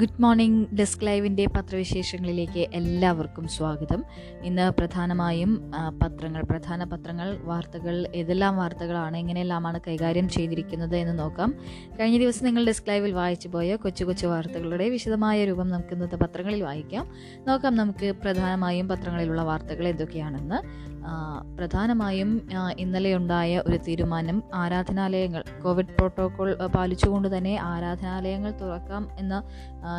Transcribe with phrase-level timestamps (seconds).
[0.00, 4.04] Good morning desk ലൈവിന്റെ പത്രവിശേഷങ്ങളിലേക്ക് എല്ലാവർക്കും സ്വാഗതം.
[4.42, 5.70] ഇന്ന് പ്രധാനമായും
[6.02, 11.54] പത്രങ്ങൾ പ്രധാന പത്രങ്ങൾ വാർത്തകൾ ഏതെല്ലാം വാർത്തകളാണ് എങ്ങനെയെല്ലാമാണ് കൈകാര്യം ചെയ്തിരിക്കുന്നത് എന്ന് നോക്കാം.
[12.00, 16.62] കഴിഞ്ഞ ദിവസം നിങ്ങൾ ഡെസ്ക് ലൈവിൽ വായിച്ചു പോയ കൊച്ചു കൊച്ചു വാർത്തകളുടെ വിശദമായ രൂപം നമുക്ക് ഇന്നത്തെ പത്രങ്ങളിൽ
[16.62, 17.10] വായിക്കാം.
[17.48, 20.89] നോക്കാം നമുക്ക് പ്രധാനമായും പത്രങ്ങളിലുള്ള വാർത്തകൾ എന്തൊക്കെയാണെന്ന്.
[21.56, 29.42] പ്രധാനമായും ആ, ഇന്നലെ ഉണ്ടായ ഒരു തീരുമാനം ആരാധനാലയങ്ങൾ കോവിഡ് പ്രോട്ടോകോൾ പാലിച്ചുകൊണ്ട് തന്നെ ആരാധനാലയങ്ങൾ തുറക്കാം എന്ന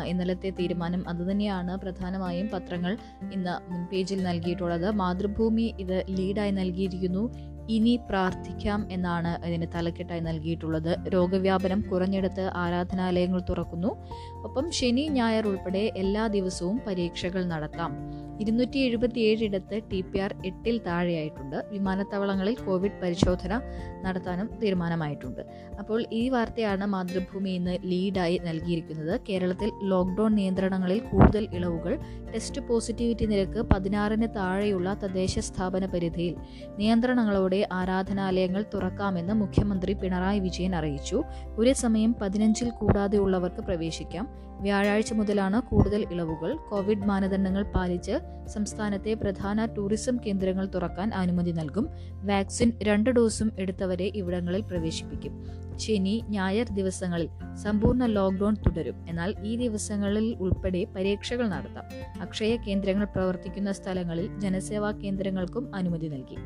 [0.06, 1.08] ഇന്നലത്തെ തീരുമാനം.
[1.08, 2.96] അതുതന്നെയാണ് പ്രധാനമായും പത്രങ്ങൾ
[3.32, 4.90] ഇന്ന് മുൻപേജിൽ നൽകിയിട്ടുള്ളത്.
[4.90, 7.52] മാതൃഭൂമി ഇത് ലീഡായി നൽകിയിരിക്കുന്നു.
[7.68, 10.96] ഇനി പ്രാർത്ഥിക്കാം എന്നാണ് ഇതിന് തലക്കെട്ടായി നൽകിയിട്ടുള്ളത്.
[11.08, 13.96] രോഗവ്യാപനം കുറഞ്ഞെടുത്ത് ആരാധനാലയങ്ങൾ തുറക്കുന്നു.
[14.44, 18.22] ഒപ്പം ശനി ഞായർ ഉൾപ്പെടെ എല്ലാ ദിവസവും പരീക്ഷകൾ നടത്താം.
[18.40, 21.64] ഇരുന്നൂറ്റി എഴുപത്തിയേഴിടത്ത് ടി പി ആർ എട്ടിൽ താഴെയായിട്ടുണ്ട്.
[21.70, 23.60] വിമാനത്താവളങ്ങളിൽ കോവിഡ് പരിശോധന
[24.02, 25.40] നടത്താനും തീരുമാനമായിട്ടുണ്ട്.
[25.78, 29.20] അപ്പോൾ ഈ വാർത്തയാണ് മാതൃഭൂമി ഇന്ന് ലീഡായി നൽകിയിരിക്കുന്നത്.
[29.28, 31.98] കേരളത്തിൽ ലോക്ക്ഡൌൺ നിയന്ത്രണങ്ങളിൽ കൂടുതൽ ഇളവുകൾ
[32.34, 36.36] ടെസ്റ്റ് പോസിറ്റിവിറ്റി നിരക്ക് പതിനാറിന് താഴെയുള്ള തദ്ദേശ സ്ഥാപന പരിധിയിൽ.
[36.78, 41.22] നിയന്ത്രണങ്ങളോടെ ആരാധനാലയങ്ങൾ തുറക്കാമെന്ന് മുഖ്യമന്ത്രി പിണറായി വിജയൻ അറിയിച്ചു.
[41.58, 44.31] ഒരേ സമയം പതിനഞ്ചിൽ കൂടാതെയുള്ളവർക്ക് പ്രവേശിക്കാം.
[44.60, 46.56] വ്യാഴാഴ്ച മുതലാണ് കൂടുതൽ ഇളവുകൾ.
[46.56, 48.12] കോവിഡ് മാനദണ്ഡങ്ങൾ പാലിച്ച്
[48.48, 51.88] സംസ്ഥാനത്തെ പ്രധാന ടൂറിസം കേന്ദ്രങ്ങൾ തുറക്കാൻ അനുമതി നൽകും.
[52.22, 55.62] വാക്സിൻ രണ്ട് ഡോസും എടുത്തവരെ ഇവിടങ്ങളിൽ പ്രവേശിപ്പിക്കും.
[55.76, 59.06] ശനി ഞായർ ദിവസങ്ങളിൽ സമ്പൂർണ ലോക്ക്ഡൌൺ തുടരും.
[59.08, 61.84] എന്നാൽ ഈ ദിവസങ്ങളിൽ ഉൾപ്പെടെ പരീക്ഷകൾ നടത്താം.
[62.20, 66.36] അക്ഷയ കേന്ദ്രങ്ങൾ പ്രവർത്തിക്കുന്ന സ്ഥലങ്ങളിൽ ജനസേവാ കേന്ദ്രങ്ങൾക്കും അനുമതി നൽകി.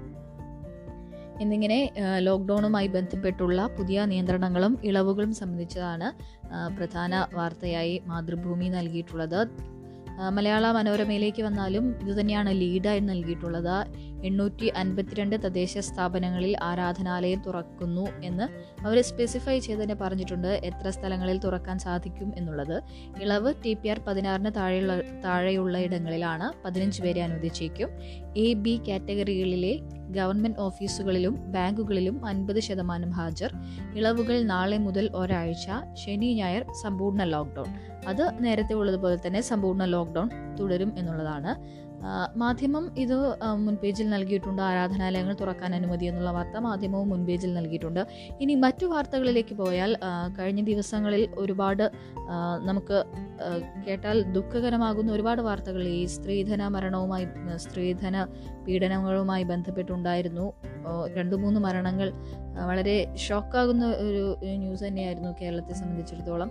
[1.42, 1.78] എന്നിങ്ങനെ
[2.26, 6.08] ലോക്ക്ഡൗണുമായി ബന്ധപ്പെട്ടുള്ള പുതിയ നിയന്ത്രണങ്ങളും ഇളവുകളും സംബന്ധിച്ചതാണ്
[6.78, 9.40] പ്രധാന വാർത്തയായി മാതൃഭൂമി നൽകിയിട്ടുള്ളത്.
[10.36, 13.76] മലയാള മനോരമയിലേക്ക് വന്നാലും ഇതുതന്നെയാണ് ലീഡായി നൽകിയിട്ടുള്ളത്.
[14.24, 18.48] എണ്ണൂറ്റി അൻപത്തിരണ്ട് തദ്ദേശ സ്ഥാപനങ്ങളിൽ ആരാധനാലയം തുറക്കുന്നു എന്ന്
[18.86, 22.82] അവർ സ്പെസിഫൈ ചെയ്ത് തന്നെ പറഞ്ഞിട്ടുണ്ട് എത്ര സ്ഥലങ്ങളിൽ തുറക്കാൻ സാധിക്കും എന്നുള്ളത്.
[23.22, 27.90] ഇളവ് ടി പി ആർ പതിനാറിന് താഴെയുള്ള താഴെയുള്ള ഇടങ്ങളിലാണ് പതിനഞ്ച് പേരെ അനുവദിച്ചേക്കും.
[28.36, 33.52] എ ബി കാറ്റഗറികളിലെ ഗവൺമെന്റ് ഓഫീസുകളിലും ബാങ്കുകളിലും അൻപത് ശതമാനം ഹാജർ.
[33.94, 37.66] ഇളവുകൾ നാളെ മുതൽ ഒരാഴ്ച ശനി ഞായർ സമ്പൂർണ ലോക്ക്ഡൗൺ
[38.06, 41.85] അത് നേരത്തെ ഉള്ളതുപോലെ തന്നെ സമ്പൂർണ ലോക്ക്ഡൗൺ തുടരും എന്നുള്ളതാണ്.
[42.36, 43.14] മാധ്യമം ഇത്
[43.54, 44.62] മുൻപേജിൽ നൽകിയിട്ടുണ്ട്.
[44.62, 48.06] ആരാധനാലയങ്ങൾ തുറക്കാൻ അനുമതി എന്നുള്ള വാർത്ത മാധ്യമവും മുൻപേജിൽ നൽകിയിട്ടുണ്ട്.
[48.40, 49.96] ഇനി മറ്റു വാർത്തകളിലേക്ക് പോയാൽ
[50.38, 51.90] കഴിഞ്ഞ ദിവസങ്ങളിൽ ഒരുപാട്
[52.62, 53.04] നമുക്ക്
[53.86, 58.24] കേട്ടാൽ ദുഃഖകരമാകുന്ന ഒരുപാട് വാർത്തകൾ ഈ സ്ത്രീധന മരണവുമായി സ്ത്രീധന
[58.66, 60.52] പീഡനങ്ങളുമായി ബന്ധപ്പെട്ടുണ്ടായിരുന്നു.
[61.16, 62.12] രണ്ടു മൂന്ന് മരണങ്ങൾ
[62.66, 66.50] വളരെ ഷോക്കാകുന്ന ഒരു ന്യൂസ് തന്നെയായിരുന്നു കേരളത്തെ സംബന്ധിച്ചിടത്തോളം.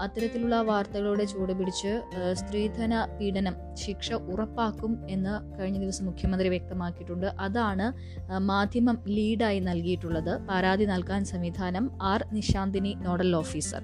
[0.00, 7.26] അത്തരത്തിലുള്ള വാർത്തകളോടെ ചൂട് പിടിച്ച് സ്ത്രീധന പീഡനം ശിക്ഷ ഉറപ്പാക്കും എന്ന് കഴിഞ്ഞ ദിവസം മുഖ്യമന്ത്രി വ്യക്തമാക്കിയിട്ടുണ്ട്.
[7.26, 7.92] അതാണ്
[8.38, 10.46] മാധ്യമം ലീഡായി നൽകിയിട്ടുള്ളത്.
[10.50, 13.82] പരാതി നൽകാൻ സംവിധാനം ആർ നിശാന്തിനി നോഡൽ ഓഫീസർ.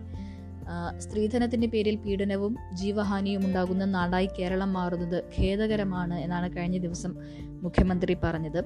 [0.99, 7.17] സ്ത്രീധനത്തിന്റെ പേരിൽ പീഡനവും ജീവഹാനിയും ഉണ്ടാകുന്ന നാടായി കേരളം മാറുന്നത് ഖേദകരമാണ് എന്നാണ് കഴിഞ്ഞ ദിവസം
[7.63, 8.65] മുഖ്യമന്ത്രി പറഞ്ഞത്.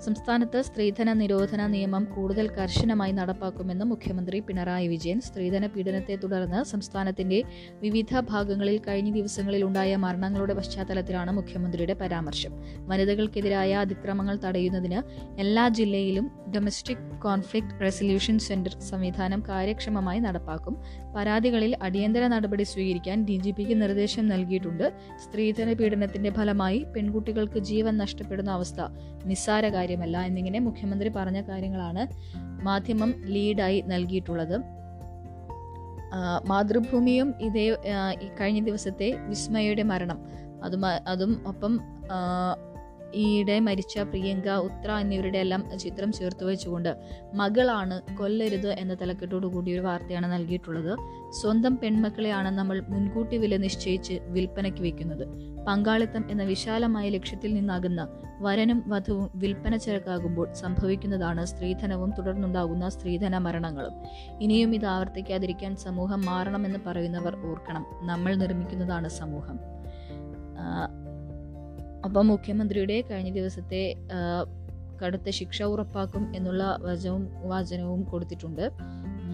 [0.00, 7.42] സംസ്ഥാനത്ത് സ്ത്രീധന നിരോധന നിയമം കൂടുതൽ കർശനമായി നടപ്പാക്കുമെന്ന് മുഖ്യമന്ത്രി പിണറായി വിജയൻ സ്ത്രീധന പീഡനത്തെ തുടർന്ന് സംസ്ഥാനത്തിന്റെ
[7.80, 12.52] വിവിധ ഭാഗങ്ങളിൽ കഴിഞ്ഞ ദിവസങ്ങളിൽ ഉണ്ടായ മരണങ്ങളുടെ പശ്ചാത്തലത്തിലാണ് മുഖ്യമന്ത്രിയുടെ പരാമർശം.
[12.78, 15.02] വനിതകൾക്കെതിരായ അതിക്രമങ്ങൾ തടയുന്നതിന്
[15.40, 20.76] എല്ലാ ജില്ലയിലും ഡൊമസ്റ്റിക് കോൺഫ്ലിക്ട് റെസൊല്യൂഷൻ സെന്റർ സംവിധാനം കാര്യക്ഷമമായി നടപ്പാക്കും.
[21.16, 24.92] പരാതികളിൽ അടിയന്തര നടപടി സ്വീകരിക്കാൻ ഡി ജി പിക്ക് നിർദ്ദേശം നൽകിയിട്ടുണ്ട്.
[25.24, 28.80] സ്ത്രീധന പീഡനത്തിന്റെ ഫലമായി പെൺകുട്ടികൾക്ക് ജീവൻ നഷ്ടപ്പെടുന്ന അവസ്ഥ
[29.24, 32.02] നിസ്സാര കാര്യമല്ല എന്നിങ്ങനെ മുഖ്യമന്ത്രി പറഞ്ഞ കാര്യങ്ങളാണ്
[32.64, 34.56] മാധ്യമം ലീഡായി നൽകിയിട്ടുള്ളത്.
[36.46, 37.76] മാതൃഭൂമിയും ഇതേ
[38.40, 40.18] കഴിഞ്ഞ ദിവസത്തെ വിസ്മയയുടെ മരണം.
[40.64, 41.80] അതും അതും ഒപ്പം
[43.14, 46.96] ഈയിടെ മരിച്ച പ്രിയങ്ക ഉത്ര എന്നിവരുടെ എല്ലാം ചിത്രം ചേർത്ത് വെച്ചുകൊണ്ട്
[47.34, 50.98] മകളാണ് കൊല്ലരുത് എന്ന തലക്കെട്ടോടു കൂടി ഒരു വാർത്തയാണ് നൽകിയിട്ടുള്ളത്.
[51.30, 55.28] സ്വന്തം പെൺമക്കളെയാണ് നമ്മൾ മുൻകൂട്ടി വില നിശ്ചയിച്ച് വിൽപ്പനയ്ക്ക് വെക്കുന്നത്.
[55.66, 58.08] പങ്കാളിത്തം എന്ന വിശാലമായ ലക്ഷ്യത്തിൽ നിന്നാകുന്ന
[58.40, 63.92] വരനും വധുവും വിൽപ്പന ചരക്കാകുമ്പോൾ സംഭവിക്കുന്നതാണ് സ്ത്രീധനവും തുടർന്നുണ്ടാകുന്ന സ്ത്രീധന മരണങ്ങളും.
[64.40, 67.86] ഇനിയും ഇത് ആവർത്തിക്കാതിരിക്കാൻ സമൂഹം മാറണമെന്ന് പറയുന്നവർ ഓർക്കണം.
[68.02, 69.60] നമ്മൾ നിർമ്മിക്കുന്നതാണ് സമൂഹം.
[72.04, 73.94] അപ്പം മുഖ്യമന്ത്രിയുടെ കഴിഞ്ഞ ദിവസത്തെ
[75.00, 78.70] കടുത്ത ശിക്ഷ ഉറപ്പാക്കും എന്നുള്ള വചവും വാചനവും കൊടുത്തിട്ടുണ്ട്.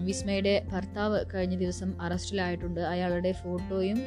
[0.05, 2.79] വിസ്മയുടെ ഭർത്താവ് കഴിഞ്ഞ ദിവസം അറസ്റ്റിലായിട്ടുണ്ട്.
[2.79, 3.97] അയാളുടെ ഫോട്ടോയും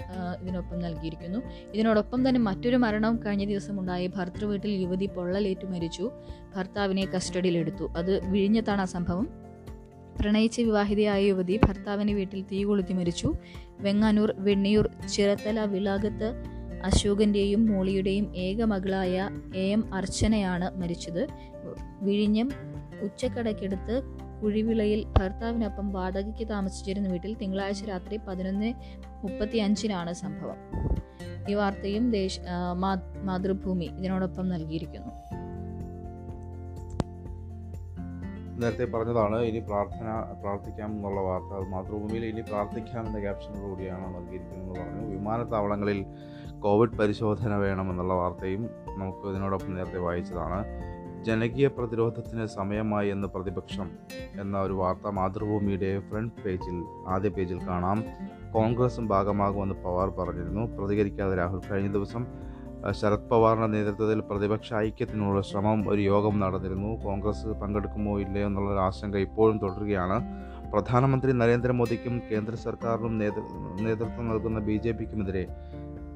[0.42, 1.38] ഇതിനൊപ്പം നൽകിയിരിക്കുന്നു.
[1.74, 6.10] ഇതിനോടൊപ്പം തന്നെ മറ്റൊരു മരണവും കഴിഞ്ഞ ദിവസം ഉണ്ടായി ഭർത്തൃ വീട്ടിൽ യുവതി പൊള്ളലേറ്റു മരിച്ചു.
[6.56, 7.92] ഭർത്താവിനെ കസ്റ്റഡിയിലെടുത്തു.
[7.96, 9.28] അത് വിഴിഞ്ഞത്താണ് ആ സംഭവം.
[10.20, 13.34] പ്രണയിച്ച് വിവാഹിതയായ യുവതി ഭർത്താവിന്റെ വീട്ടിൽ തീ കൊളുത്തി മരിച്ചു.
[13.80, 16.53] വെങ്ങാനൂർ വെണ്ണിയൂർ ചിറത്തല വിളാകത്ത്
[16.84, 21.28] അശോകന്റെയും മോളിയുടെയും ഏക മകളായ എ എം അർച്ചനയാണ് മരിച്ചത്.
[22.02, 22.50] വിഴിഞ്ഞം
[23.02, 24.02] ഉച്ചക്കടയ്ക്കടുത്ത്
[24.42, 28.72] കുഴിവിളയിൽ ഭർത്താവിനൊപ്പം വാടകയ്ക്ക് താമസിച്ചിരുന്ന വീട്ടിൽ തിങ്കളാഴ്ച രാത്രി പതിനൊന്ന്
[29.22, 30.58] മുപ്പത്തി അഞ്ചിനാണ് സംഭവം.
[31.50, 32.40] ഈ വാർത്തയും ദേശ
[33.22, 35.12] മാതൃഭൂമി ഇതിനോടൊപ്പം നൽകിയിരിക്കുന്നു.
[38.60, 40.08] നേരത്തെ പറഞ്ഞതാണ് ഇനി പ്രാർത്ഥന
[40.42, 45.16] പ്രാർത്ഥിക്കാം എന്നുള്ള വാർത്ത അത് മാതൃഭൂമിയിൽ ഇനി പ്രാർത്ഥിക്കാം എന്ന ക്യാപ്ഷനോടുകൂടിയാണ് നൽകിയിരിക്കുന്നത് പറഞ്ഞു.
[45.16, 46.04] വിമാനത്താവളങ്ങളിൽ
[46.60, 48.62] കോവിഡ് പരിശോധന വേണമെന്നുള്ള വാർത്തയും
[48.98, 50.64] നമുക്ക് ഇതിനോടൊപ്പം നേരത്തെ വായിച്ചതാണ്.
[51.24, 53.90] ജനകീയ പ്രതിരോധത്തിന് സമയമായി എന്ന് പ്രതിപക്ഷം
[54.40, 58.04] എന്ന ഒരു വാർത്ത മാതൃഭൂമിയുടെ ഫ്രണ്ട് പേജിൽ ആദ്യ പേജിൽ കാണാം.
[58.54, 60.76] കോൺഗ്രസും ഭാഗമാകുമെന്ന് പവാർ പറഞ്ഞിരുന്നു.
[60.76, 62.53] പ്രതികരിക്കാതെ രാഹുൽ കഴിഞ്ഞ ദിവസം
[62.92, 67.04] ശരത് പവാറിന്റെ നേതൃത്വത്തിൽ പ്രതിപക്ഷ ഐക്യത്തിനുള്ള ശ്രമം ഒരു യോഗം നടന്നിരുന്നു.
[67.04, 70.22] കോൺഗ്രസ് പങ്കെടുക്കുമോ ഇല്ലയോ എന്നുള്ള ആശങ്ക ഇപ്പോഴും തുടരുകയാണ്.
[70.72, 75.46] പ്രധാനമന്ത്രി നരേന്ദ്രമോദിക്കും കേന്ദ്ര സർക്കാരിനും നേതൃത്വം നൽകുന്ന ബി ജെ പിക്കുമെതിരെ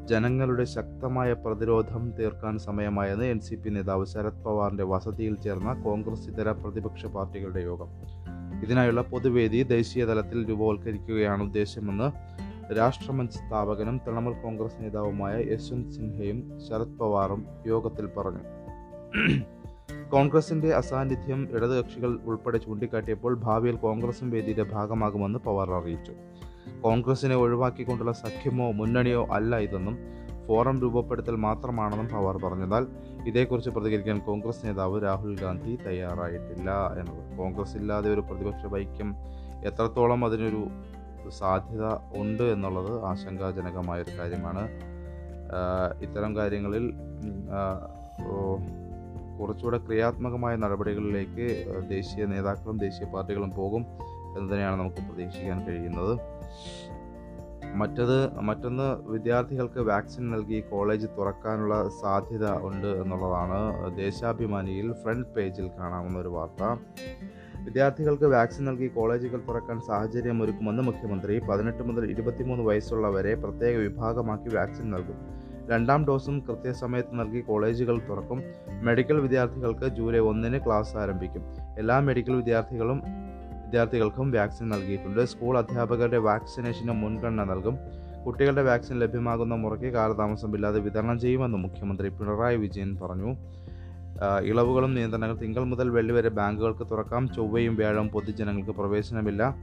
[0.05, 6.51] ജനങ്ങളുടെ ശക്തമായ പ്രതിരോധം തീർക്കാൻ സമയമായെന്ന് എൻ സി പി നേതാവ് ശരത് പവാറിന്റെ വസതിയിൽ ചേർന്ന കോൺഗ്രസ് ഇതര
[6.53, 7.89] പ്രതിപക്ഷ പാർട്ടികളുടെ യോഗം.
[8.63, 12.39] ഇതിനായുള്ള പൊതുവേദി ദേശീയ തലത്തിൽ രൂപവൽക്കരിക്കുകയാണ് ഉദ്ദേശമെന്ന്
[12.77, 18.39] രാഷ്ട്രമഞ്ച് സ്ഥാപകനും തൃണമൂൽ കോൺഗ്രസ് നേതാവുമായ യശ്വന്ത് സിൻഹയും ശരത് പവാറും യോഗത്തിൽ പറഞ്ഞു.
[20.13, 26.13] കോൺഗ്രസിന്റെ അസാന്നിധ്യം ഇടതുകക്ഷികൾ ഉൾപ്പെടെ ചൂണ്ടിക്കാട്ടിയപ്പോൾ ഭാവിയിൽ കോൺഗ്രസും വേദിയുടെ ഭാഗമാകുമെന്ന് പവാർ അറിയിച്ചു.
[26.81, 29.99] കോൺഗ്രസിനെ ഒഴിവാക്കിക്കൊണ്ടുള്ള സഖ്യമോ മുന്നണിയോ അല്ല ഇതെന്നും
[30.49, 32.87] ഫോറം രൂപപ്പെടുത്തൽ മാത്രമാണെന്നും പവാർ പറഞ്ഞതാൽ
[33.27, 37.39] ഇതേക്കുറിച്ച് പ്രതികരിക്കാൻ കോൺഗ്രസ് നേതാവ് രാഹുൽ ഗാന്ധി തയ്യാറായിട്ടില്ല എന്നത്.
[37.39, 39.15] കോൺഗ്രസ് ഇല്ലാതെ ഒരു പ്രതിപക്ഷ വൈക്യം
[39.65, 40.69] എത്രത്തോളം അതിനൊരു
[41.31, 41.87] സാധ്യത
[42.17, 44.65] ഉണ്ട് എന്നുള്ളത് ആശങ്കാജനകമായ ഒരു കാര്യമാണ്
[46.03, 46.93] ഇത്തരം കാര്യങ്ങളിൽ
[49.41, 51.47] കുറച്ചുകൂടെ ക്രിയാത്മകമായ നടപടികളിലേക്ക്
[51.89, 53.87] ദേശീയ നേതാക്കളും ദേശീയ പാർട്ടികളും പോകും
[54.39, 56.15] എന്ന് തന്നെയാണ് നമുക്ക് പ്രതീക്ഷിക്കാൻ കഴിയുന്നത്.
[57.75, 58.19] മറ്റത്
[58.49, 63.59] മറ്റൊന്ന് വിദ്യാർത്ഥികൾക്ക് വാക്സിൻ നൽകി കോളേജ് തുറക്കാനുള്ള സാധ്യത ഉണ്ട് എന്നുള്ളതാണ്.
[63.97, 66.63] ദേശാഭിമാനിയിൽ ഫ്രണ്ട് പേജിൽ കാണാവുന്ന ഒരു വാർത്ത.
[67.65, 74.91] വിദ്യാർത്ഥികൾക്ക് വാക്സിൻ നൽകി കോളേജുകൾ തുറക്കാൻ സാഹചര്യം ഒരുക്കുമെന്ന് മുഖ്യമന്ത്രി പതിനെട്ട് മുതൽ ഇരുപത്തിമൂന്ന് വയസ്സുള്ളവരെ പ്രത്യേക വിഭാഗമാക്കി വാക്സിൻ
[74.91, 75.39] നൽകും.
[75.71, 78.43] രണ്ടാം ഡോസും കൃത്യസമയത്ത് നൽകി കോളേജുകൾ തുറക്കും.
[78.83, 81.43] മെഡിക്കൽ വിദ്യാർത്ഥികൾക്ക് ജൂലൈ ഒന്നിന് ക്ലാസ് ആരംഭിക്കും.
[81.79, 83.03] എല്ലാ മെഡിക്കൽ വിദ്യാർത്ഥികളും
[83.65, 85.25] വിദ്യാർത്ഥികൾക്കും വാക്സിൻ നൽകിയിട്ടുണ്ട്.
[85.25, 87.79] സ്കൂൾ അധ്യാപകരുടെ വാക്സിനേഷന് മുൻഗണന നൽകും.
[88.27, 93.37] കുട്ടികളുടെ വാക്സിൻ ലഭ്യമാകുന്ന മുറയ്ക്ക് കാലതാമസമില്ലാതെ വിതരണം ചെയ്യുമെന്ന് മുഖ്യമന്ത്രി പിണറായി വിജയൻ പറഞ്ഞു.
[94.43, 97.29] ഇളവുകളും നിയന്ത്രണങ്ങൾ തിങ്കൾ മുതൽ വെള്ളി വരെ ബാങ്കുകൾക്ക് തുറക്കാം.
[97.37, 99.55] ചൊവ്വയും വ്യാഴവും പൊതുജനങ്ങൾക്ക് പ്രവേശനമില്ല.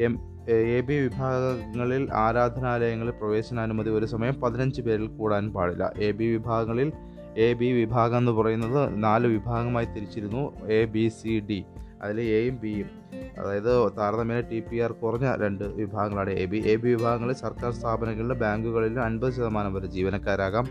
[0.00, 0.18] എം
[0.50, 5.92] എ ബി വിഭാഗങ്ങളിൽ ആരാധനാലയങ്ങളിൽ പ്രവേശനാനുമതി ഒരു സമയം പതിനഞ്ച് പേരിൽ കൂടാൻ പാടില്ല.
[5.98, 6.92] എ ബി വിഭാഗങ്ങളിൽ
[7.36, 10.66] എ ബി വിഭാഗം എന്ന് പറയുന്നത് നാല് വിഭാഗമായി തിരിച്ചിരുന്നു.
[10.66, 11.64] A B C D.
[12.02, 12.90] അതിൽ എയും ബിയും
[13.38, 18.38] അതായത് താരതമ്യേന ടി പി ആർ കുറഞ്ഞ രണ്ട് വിഭാഗങ്ങളാണ് എ ബി എ ബി വിഭാഗങ്ങളിൽ സർക്കാർ സ്ഥാപനങ്ങളിലും
[18.38, 20.68] ബാങ്കുകളിലും അൻപത് ശതമാനം വരെ ജീവനക്കാരാകാം.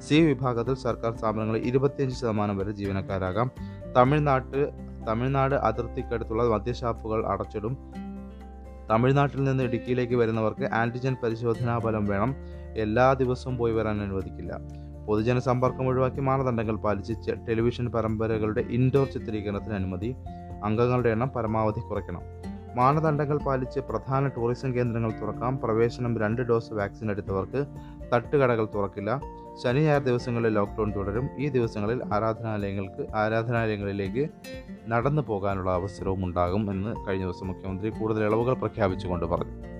[0.00, 3.50] സി വിഭാഗത്തിൽ സർക്കാർ സ്ഥാപനങ്ങളിൽ ഇരുപത്തിയഞ്ച് ശതമാനം വരെ ജീവനക്കാരാകാം.
[3.96, 4.70] തമിഴ്നാട്ട്
[5.08, 7.78] തമിഴ്നാട് അതിർത്തിക്കടുത്തുള്ള മദ്യഷാപ്പുകൾ അടച്ചിടും.
[8.90, 12.36] തമിഴ്നാട്ടിൽ നിന്ന് ഇടുക്കിയിലേക്ക് വരുന്നവർക്ക് ആന്റിജൻ പരിശോധനാ ഫലം വേണം.
[12.76, 14.82] എല്ലാ ദിവസവും പോയി വരാൻ അനുവദിക്കില്ല.
[15.06, 20.14] പൊതുജന സമ്പർക്കം ഒഴിവാക്കി മാനദണ്ഡങ്ങൾ പാലിച്ച് ടെലിവിഷൻ പരമ്പരകളുടെ ഇൻഡോർ ചിത്രീകരണത്തിന് അനുമതി.
[20.64, 22.22] അംഗങ്ങളുടെ എണ്ണം പരമാവധി കുറയ്ക്കണം.
[22.76, 25.58] മാനദണ്ഡങ്ങൾ പാലിച്ച് പ്രധാന ടൂറിസം കേന്ദ്രങ്ങൾ തുറക്കാം.
[25.58, 27.66] പ്രവേശനം രണ്ട് ഡോസ് വാക്സിൻ എടുത്തവർക്ക്
[28.14, 29.20] തട്ടുകടകൾ തുറക്കില്ല.
[29.62, 31.28] ശനി ഞായർ ദിവസങ്ങളിൽ ലോക്ക്ഡൗൺ തുടരും.
[31.38, 34.28] ഈ ദിവസങ്ങളിൽ ആരാധനാലയങ്ങൾക്ക് ആരാധനാലയങ്ങളിലേക്ക്
[34.88, 39.72] നടന്നു പോകാനുള്ള അവസരവും ഉണ്ടാകും എന്ന് കഴിഞ്ഞ ദിവസം മുഖ്യമന്ത്രി കൂടുതൽ ഇളവുകൾ പ്രഖ്യാപിച്ചുകൊണ്ട് പറഞ്ഞു.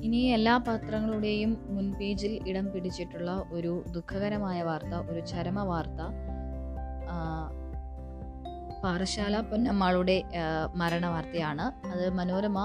[0.00, 6.29] ഇനി എല്ലാ പത്രങ്ങളുടെയും മുൻപേജിൽ ഇടം പിടിച്ചിട്ടുള്ള ഒരു ദുഃഖകരമായ വാർത്ത ഒരു ചരമ വാർത്ത
[8.82, 10.44] പാറശാല പൊന്നമ്മാളുടെ ആ,
[10.74, 12.58] മരണ വാർത്തയാണ് അത് മനോരമ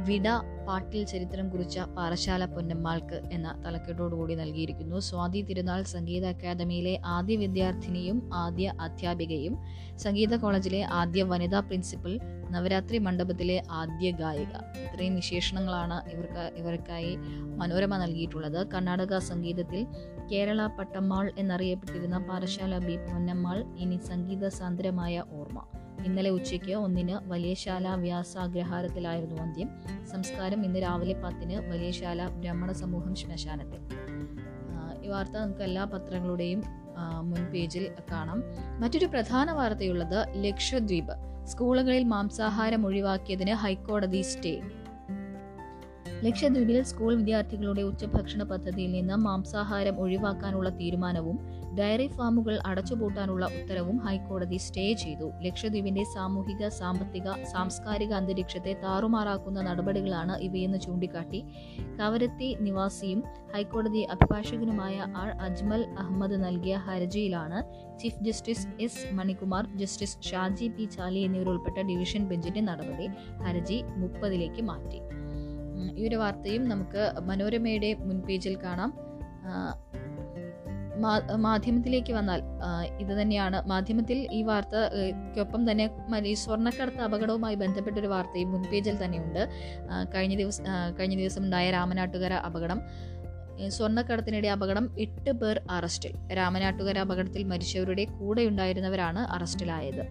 [0.00, 0.28] വിട
[0.66, 4.98] പാട്ടിൽ ചരിത്രം കുറിച്ച പാറശാല പൊന്നമ്മാൾക്ക് എന്ന തലക്കെട്ടോടുകൂടി നൽകിയിരിക്കുന്നു.
[5.00, 9.54] സ്വാതി തിരുനാൾ സംഗീത അക്കാദമിയിലെ ആദ്യ വിദ്യാർത്ഥിനിയും ആദ്യ അധ്യാപികയും
[9.98, 12.14] സംഗീത കോളേജിലെ ആദ്യ വനിതാ പ്രിൻസിപ്പൽ
[12.50, 14.54] നവരാത്രി മണ്ഡപത്തിലെ ആദ്യ ഗായിക.
[14.84, 17.16] ഇത്രയും വിശേഷണങ്ങളാണ് ഇവർക്ക് ഇവർക്കായി
[17.56, 18.66] മനോരമ നൽകിയിട്ടുള്ളത്.
[18.66, 19.86] കർണാടക സംഗീതത്തിൽ
[20.32, 25.62] കേരള പട്ടമ്മാൾ എന്നറിയപ്പെട്ടിരുന്ന പാറശാല ബി പൊന്നമ്മാൾ ഇനി സംഗീത സാന്ദ്രമായ ഓർമ്മ.
[26.04, 29.70] ഇന്നലെ ഉച്ചയ്ക്ക് ഒന്നിന് വലിയശാല വ്യാസാഗ്രഹാരത്തിലായിരുന്നു അന്ത്യം.
[30.06, 33.80] സംസ്കാരം ഇന്ന് രാവിലെ പത്തിന് വലിയശാല ബ്രാഹ്മണ സമൂഹം ശ്മശാനത്തിൽ.
[35.04, 36.62] ഈ വാർത്ത നമുക്ക് എല്ലാ പത്രങ്ങളുടെയും
[37.22, 38.42] മുൻ പേജിൽ കാണാം.
[38.80, 41.29] മറ്റൊരു പ്രധാന വാർത്തയുള്ളത് ലക്ഷദ്വീപ്.
[41.50, 44.52] സ്കൂളുകളിൽ മാംസാഹാരം ഒഴിവാക്കിയതിന് ഹൈക്കോടതി സ്റ്റേ.
[46.24, 51.38] ലക്ഷദ്വീപിൽ സ്കൂൾ വിദ്യാർത്ഥികളുടെ ഉച്ചഭക്ഷണ പദ്ധതിയിൽ നിന്ന് മാംസാഹാരം ഒഴിവാക്കാനുള്ള തീരുമാനവും
[51.74, 55.30] ഡയറി ഫാമുകൾ അടച്ചുപൂട്ടാനുള്ള ഉത്തരവും ഹൈക്കോടതി സ്റ്റേ ചെയ്തു.
[55.42, 61.44] ലക്ഷദ്വീപിന്റെ സാമൂഹിക സാമ്പത്തിക സാംസ്കാരിക അന്തരീക്ഷത്തെ താറുമാറാക്കുന്ന നടപടികളാണ് ഇവയെന്ന് ചൂണ്ടിക്കാട്ടി
[62.00, 63.24] കവരത്തി നിവാസിയും
[63.54, 65.28] ഹൈക്കോടതി അഭിഭാഷകനുമായ ആർ.
[65.28, 67.64] അജ്മൽ അഹമ്മദ് നൽകിയ ഹർജിയിലാണ്
[67.98, 69.14] chief justice S.
[69.14, 70.84] Manikumar justice Shaji P.
[70.84, 73.06] Chaly എന്നിവരുൾപ്പെട്ട division ബെഞ്ചിന്റെ നടപടി
[73.42, 75.00] ഹർജി മുപ്പതിലേക്ക് മാറ്റി.
[76.00, 78.94] ഈ ഒരു വാർത്തയും നമുക്ക് മനോരമയുടെ മുൻപേജിൽ കാണാം.
[78.98, 79.89] ആ, മാ-
[81.36, 82.42] മാധ്യമത്തിലേക്ക് വന്നാൽ
[83.00, 83.58] ഇത് തന്നെയാണ്.
[83.68, 85.90] മാധ്യമത്തിൽ ഈ വാർത്തയ്ക്കൊപ്പം തന്നെ
[86.26, 89.42] ഈ സ്വർണക്കടത്ത് അപകടവുമായി ബന്ധപ്പെട്ട ഒരു വാർത്തയും മുൻപേജിൽ തന്നെയുണ്ട്.
[90.14, 90.64] കഴിഞ്ഞ ദിവസം
[90.98, 92.80] കഴിഞ്ഞ ദിവസം ഉണ്ടായ രാമനാട്ടുകര അപകടം.
[93.68, 96.12] സ്വർണക്കടത്തിനിടെ അപകടം എട്ട് പേർ അറസ്റ്റിൽ.
[96.36, 100.04] രാമനാട്ടുകര അപകടത്തിൽ മരിച്ചവരുടെ കൂടെയുണ്ടായിരുന്നവരാണ് അറസ്റ്റിലായത്.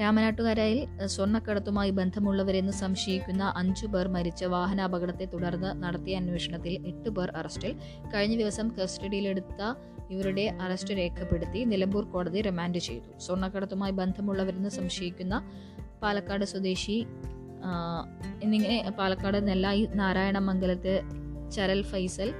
[0.00, 7.72] രാമനാട്ടുകരയിൽ സ്വർണക്കടത്തുമായി ബന്ധമുള്ളവരെന്ന് സംശയിക്കുന്ന അഞ്ചു പേർ മരിച്ച വാഹനാപകടത്തെ തുടർന്ന് നടത്തിയ അന്വേഷണത്തിൽ എട്ട് പേർ അറസ്റ്റിൽ.
[8.14, 9.62] കഴിഞ്ഞ ദിവസം കസ്റ്റഡിയിലെടുത്ത
[10.10, 13.18] ഇവരുടെ അറസ്റ്റ് രേഖപ്പെടുത്തി നിലമ്പൂർ കോടതി റിമാൻഡ് ചെയ്തു.
[13.18, 15.50] സ്വർണക്കടത്തുമായി ബന്ധമുള്ളവരെന്ന് സംശയിക്കുന്ന
[16.02, 17.06] പാലക്കാട് സ്വദേശി
[18.42, 21.02] എന്നിങ്ങനെ പാലക്കാട് നെല്ലായി നാരായണമംഗലത്ത്
[21.52, 22.32] ചരൽ ഫൈസൽ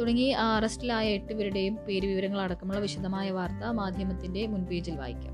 [0.00, 5.33] തുടങ്ങി അറസ്റ്റിലായ എട്ട് പേരുടെയും പേര് വിവരങ്ങൾ അടക്കമുള്ള വിശദമായ വാർത്ത മാധ്യമത്തിന്റെ മുൻപേജിൽ വായിക്കാം.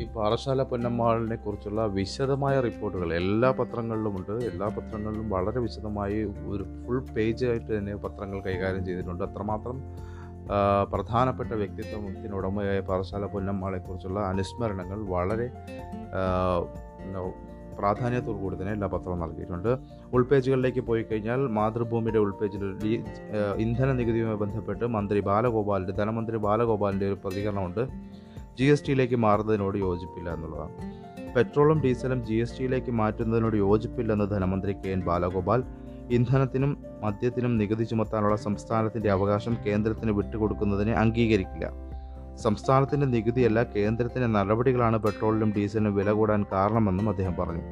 [0.00, 6.18] ഈ പാറശാല പൊന്നമ്മാളിനെ കുറിച്ചുള്ള വിശദമായ റിപ്പോർട്ടുകൾ എല്ലാ പത്രങ്ങളിലുമുണ്ട് എല്ലാ പത്രങ്ങളിലും വളരെ വിശദമായി
[6.52, 9.24] ഒരു ഫുൾ പേജ് ആയിട്ട് തന്നെ പത്രങ്ങൾ കൈകാര്യം ചെയ്തിട്ടുണ്ട്.
[9.24, 9.78] അത്രമാത്രം
[10.92, 15.46] പ്രധാനപ്പെട്ട വ്യക്തിത്വത്തിനുടമയായ പാറശാല പൊന്നമ്മാളെ കുറിച്ചുള്ള അനുസ്മരണങ്ങൾ വളരെ
[17.78, 19.70] പ്രാധാന്യത്തോടു കൂടി തന്നെ എല്ലാ പത്രവും നൽകിയിട്ടുണ്ട്.
[20.14, 22.64] ഉൾപേജുകളിലേക്ക് പോയി കഴിഞ്ഞാൽ മാതൃഭൂമിയുടെ ഉൾപേജിൽ
[23.64, 27.82] ഇന്ധന നികുതിയുമായി ബന്ധപ്പെട്ട് മന്ത്രി ബാലഗോപാലിന്റെ ധനമന്ത്രി ബാലഗോപാലിന്റെ ഒരു പ്രതികരണമുണ്ട്.
[28.58, 31.02] ജി എസ് ടിയിലേക്ക് മാറുന്നതിനോട് യോജിപ്പില്ല എന്നുള്ളതാണ്.
[31.36, 35.62] പെട്രോളും ഡീസലും ജി എസ് ടിയിലേക്ക് മാറ്റുന്നതിനോട് യോജിപ്പില്ലെന്ന് ധനമന്ത്രി കെ എൻ ബാലഗോപാൽ
[36.10, 41.70] ഇന്ധനത്തിനും മദ്യത്തിനും നികുതി ചുമത്താനുള്ള സംസ്ഥാനത്തിന്റെ അവകാശം കേന്ദ്രത്തിന് വിട്ടുകൊടുക്കുന്നതിനെ അംഗീകരിക്കില്ല.
[42.36, 47.62] സംസ്ഥാനത്തിന്റെ നികുതിയല്ല കേന്ദ്രത്തിന്റെ നടപടികളാണ് പെട്രോളിനും ഡീസലിനും വില കൂടാൻ കാരണമെന്നും അദ്ദേഹം പറഞ്ഞു.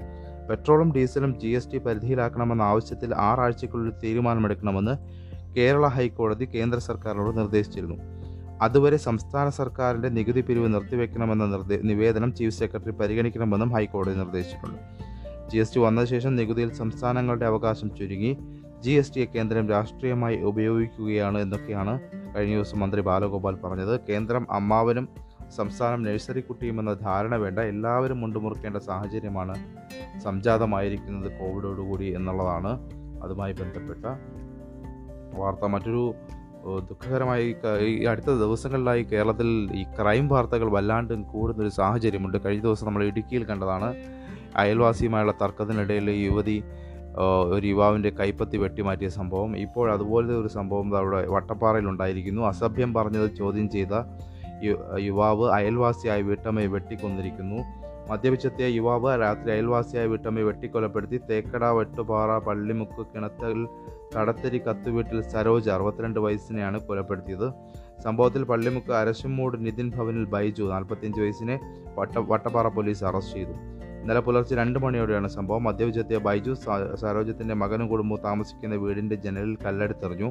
[0.50, 4.96] പെട്രോളും ഡീസലും ജി എസ് ടി പരിധിയിലാക്കണമെന്ന ആവശ്യത്തിൽ ആറാഴ്ചയ്ക്കുള്ളിൽ തീരുമാനമെടുക്കണമെന്ന്
[5.56, 8.19] കേരള ഹൈക്കോടതി കേന്ദ്ര സർക്കാരിനോട് നിർദ്ദേശിച്ചിരുന്നു.
[8.60, 15.00] അതുവരെ സംസ്ഥാന സർക്കാരിന്റെ നികുതി പിരിവ് നിർത്തിവെക്കണമെന്ന നിവേദനം ചീഫ് സെക്രട്ടറി പരിഗണിക്കണമെന്നും ഹൈക്കോടതി നിർദ്ദേശിച്ചിട്ടുണ്ട്.
[15.50, 18.38] ജി എസ് ടി വന്ന ശേഷം നികുതിയിൽ സംസ്ഥാനങ്ങളുടെ അവകാശം ചുരുങ്ങി.
[18.80, 22.00] ജി എസ് ടിയെ കേന്ദ്രം രാഷ്ട്രീയമായി ഉപയോഗിക്കുകയാണ് എന്നൊക്കെയാണ്
[22.36, 24.00] കഴിഞ്ഞ ദിവസം മന്ത്രി ബാലഗോപാൽ പറഞ്ഞത്.
[24.08, 25.08] കേന്ദ്രം അമ്മാവനും
[25.56, 27.58] സംസ്ഥാനം നഴ്സറി കുട്ടിയുമെന്ന ധാരണ വേണ്ട.
[27.58, 29.54] എല്ലാവരും മുണ്ടുമുറുക്കേണ്ട സാഹചര്യമാണ്
[30.20, 32.90] സംജാതമായിരിക്കുന്നത് കോവിഡോടുകൂടി എന്നുള്ളതാണ്.
[33.22, 34.06] അതുമായി ബന്ധപ്പെട്ട
[35.38, 35.64] വാർത്ത.
[35.64, 36.14] മറ്റൊരു
[36.64, 42.38] ദുഃഖകരമായി ഈ അടുത്ത ദിവസങ്ങളിലായി കേരളത്തിൽ ഈ ക്രൈം വാർത്തകൾ വല്ലാണ്ട് കൂടുന്നൊരു സാഹചര്യമുണ്ട്.
[42.44, 43.94] കഴിഞ്ഞ ദിവസം നമ്മൾ ഇടുക്കിയിൽ കണ്ടതാണ്.
[44.56, 46.64] അയൽവാസിയുമായുള്ള തർക്കത്തിനിടയിൽ യുവതി
[47.52, 49.56] ഒരു യുവാവിന്റെ കൈപ്പത്തി വെട്ടിമാറ്റിയ സംഭവം.
[49.56, 52.42] ഇപ്പോൾ അതുപോലത്തെ ഒരു സംഭവം അവിടെ വട്ടപ്പാറയിൽ ഉണ്ടായിരിക്കുന്നു.
[52.42, 53.94] അസഭ്യം പറഞ്ഞത് ചോദ്യം ചെയ്ത
[54.98, 57.60] യുവാവ് അയൽവാസിയായ വീട്ടമ്മയെ വെട്ടിക്കൊന്നിരിക്കുന്നു.
[58.10, 61.20] മദ്യപിച്ചെത്തിയ യുവാവ് രാത്രി അയൽവാസിയായ വീട്ടമ്മയെ വെട്ടിക്കൊലപ്പെടുത്തി.
[61.30, 63.68] തേക്കട വെട്ടുപാറ പള്ളിമുക്ക് കിണത്തൽ
[64.16, 67.52] കടത്തരി കത്തുവീട്ടിൽ സരോജ് അറുപത്തിരണ്ട് വയസ്സിനെയാണ് കൊലപ്പെടുത്തിയത്.
[68.04, 71.60] സംഭവത്തിൽ പള്ളിമുക്ക് അരശുമൂട് നിതിൻ ഭവനിൽ ബൈജു നാൽപ്പത്തിയഞ്ച് വയസ്സിനെ
[71.98, 73.50] വട്ട വട്ടപ്പാറ പോലീസ് അറസ്റ്റ് ചെയ്തു.
[74.00, 75.64] ഇന്നലെ പുലർച്ചെ രണ്ട് മണിയോടെയാണ് സംഭവം.
[75.64, 76.52] മദ്യപിച്ചെത്തിയ ബൈജു
[76.94, 80.30] സരോജത്തിന്റെ മകനും കുടുംബവും താമസിക്കുന്ന വീടിന്റെ ജനലിൽ കല്ലെടുത്തെറിഞ്ഞു.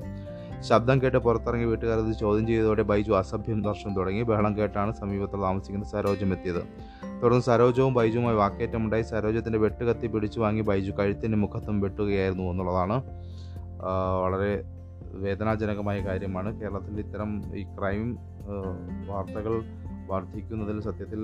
[0.62, 4.22] ശബ്ദം കേട്ട് പുറത്തിറങ്ങി വീട്ടുകാരെ ചോദ്യം ചെയ്തതോടെ ബൈജു അസഭ്യം ദർശനം തുടങ്ങി.
[4.22, 6.64] ബഹളം കേട്ടാണ് സമീപത്ത് താമസിക്കുന്ന സരോജം എത്തിയത്.
[7.24, 9.02] തുടർന്ന് സരോജവും ബൈജുവുമായി വാക്കേറ്റമുണ്ടായി.
[9.02, 13.29] സരോജത്തിന്റെ വെട്ടുകത്തി പിടിച്ചു വാങ്ങി ബൈജു കഴുത്തിനും മുഖത്തും വെട്ടുകയായിരുന്നു എന്നുള്ളതാണ്.
[14.24, 14.64] വളരെ
[15.24, 16.60] വേദനാജനകമായ കാര്യമാണ്.
[16.60, 18.18] കേരളത്തിൽ ഇത്തരം ഈ ക്രൈം
[19.08, 19.64] വാർത്തകൾ
[20.08, 21.22] വർദ്ധിക്കുന്നതിൽ സത്യത്തിൽ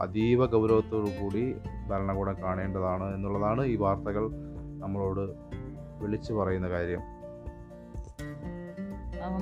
[0.00, 0.46] അതീവ
[1.20, 1.54] കൂടി
[1.88, 4.24] ഭരണകൂടം കാണേണ്ടതാണ് എന്നുള്ളതാണ് ഈ വാർത്തകൾ
[4.80, 5.24] നമ്മളോട്
[6.02, 7.02] വിളിച്ചു പറയുന്ന കാര്യം.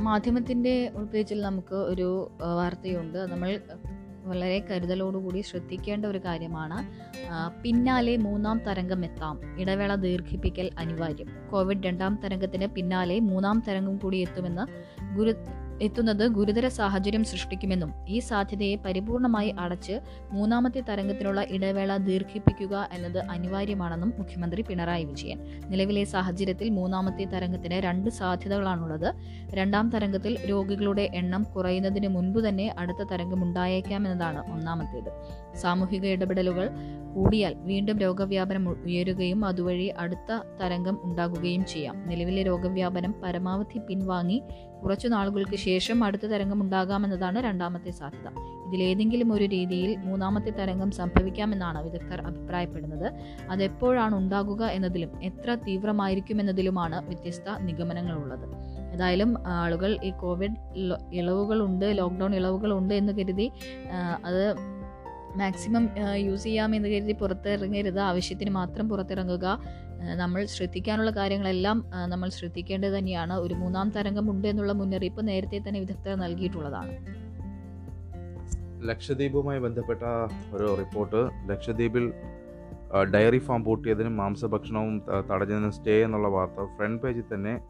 [0.03, 2.09] മാധ്യമത്തിന്റെ ഉൾപേജിൽ നമുക്ക് ഒരു
[2.57, 3.19] വാർത്തയുണ്ട്.
[3.19, 3.61] നമ്മൾ
[4.25, 6.79] വളരെ കരുതലോടുകൂടി ശ്രദ്ധിക്കേണ്ട ഒരു കാര്യമാണ്
[7.62, 9.61] പിന്നാലെ മൂന്നാം തരംഗം എത്താം.
[9.61, 11.27] ഇടവേള ദീർഘിപ്പിക്കൽ അനിവാര്യം.
[11.50, 14.65] കോവിഡ് രണ്ടാം തരംഗത്തിന് പിന്നാലെ മൂന്നാം തരംഗം കൂടി എത്തുമെന്ന്
[15.17, 15.35] ഗുരു
[15.83, 24.63] എത്തുന്നത് ഗുരുതര സാഹചര്യം സൃഷ്ടിക്കുമെന്നും ഈ സാധ്യതയെ പരിപൂർണമായി അടച്ച് മൂന്നാമത്തെ തരംഗത്തിനുള്ള ഇടവേള ദീർഘിപ്പിക്കുക എന്നത് അനിവാര്യമാണെന്നും മുഖ്യമന്ത്രി
[24.63, 25.39] പിണറായി വിജയൻ.
[25.69, 29.15] നിലവിലെ സാഹചര്യത്തിൽ മൂന്നാമത്തെ തരംഗത്തിന് രണ്ട് സാധ്യതകളാണുള്ളത്.
[29.51, 35.11] രണ്ടാം തരംഗത്തിൽ രോഗികളുടെ എണ്ണം കുറയുന്നതിന് മുൻപ് തന്നെ അടുത്ത തരംഗം ഉണ്ടായേക്കാമെന്നതാണ് ഒന്നാമത്തേത്.
[35.57, 36.71] സാമൂഹിക ഇടപെടലുകൾ
[37.15, 42.09] കൂടിയാൽ വീണ്ടും രോഗവ്യാപനം ഉയരുകയും അതുവഴി അടുത്ത തരംഗം ഉണ്ടാകുകയും ചെയ്യാം.
[42.09, 44.43] നിലവിലെ രോഗവ്യാപനം പരമാവധി പിൻവാങ്ങി
[44.83, 48.29] കുറച്ചു നാളുകൾക്ക് ശേഷം അടുത്ത തരംഗം ഉണ്ടാകാമെന്നതാണ് രണ്ടാമത്തെ സാധ്യത.
[48.69, 53.13] ഇതിലേതെങ്കിലും ഒരു രീതിയിൽ മൂന്നാമത്തെ തരംഗം സംഭവിക്കാമെന്നാണ് വിദഗ്ധർ അഭിപ്രായപ്പെടുന്നത്.
[53.51, 58.47] അതെപ്പോഴാണ് ഉണ്ടാകുക എന്നതിലും എത്ര തീവ്രമായിരിക്കുമെന്നതിലുമാണ് വ്യത്യസ്ത നിഗമനങ്ങളുള്ളത്.
[58.95, 60.57] ഏതായാലും ആളുകൾ ഈ കോവിഡ്
[61.13, 63.53] ഇളവുകളുണ്ട് ലോക്ക്ഡൗൺ ഇളവുകളുണ്ട് എന്ന് കരുതി
[64.25, 64.45] അത്
[65.37, 65.85] മാക്സിമം
[66.15, 68.01] യൂസ് ചെയ്യാമെന്ന് കരുതി പുറത്തിറങ്ങരുത്.
[68.01, 69.47] ആവശ്യത്തിന് മാത്രം പുറത്തിറങ്ങുക.
[70.00, 73.33] നമ്മൾ ശ്രദ്ധിക്കാനുള്ള കാര്യങ്ങളെല്ലാം നമ്മൾ ശ്രദ്ധിക്കേണ്ടത് തന്നെയാണ്.
[73.33, 76.92] ഒരു മൂന്നാം തരംഗം ഉണ്ട് എന്നുള്ള മുന്നറിയിപ്പ് നേരത്തെ തന്നെ വിദഗ്ധർ നൽകിയിട്ടുള്ളതാണ്.
[78.88, 80.00] ലക്ഷദ്വീപുമായി ബന്ധപ്പെട്ട
[80.52, 81.50] ഒരു റിപ്പോർട്ട്.
[81.50, 82.12] ലക്ഷദ്വീപിൽ
[83.14, 87.61] ഡയറി ഫാം പൂട്ടിയതിനും മാംസഭക്ഷണവും തടഞ്ഞതിനും സ്റ്റേ എന്നുള്ള വാർത്ത ഫ്രണ്ട് പേജിൽ തന്നെ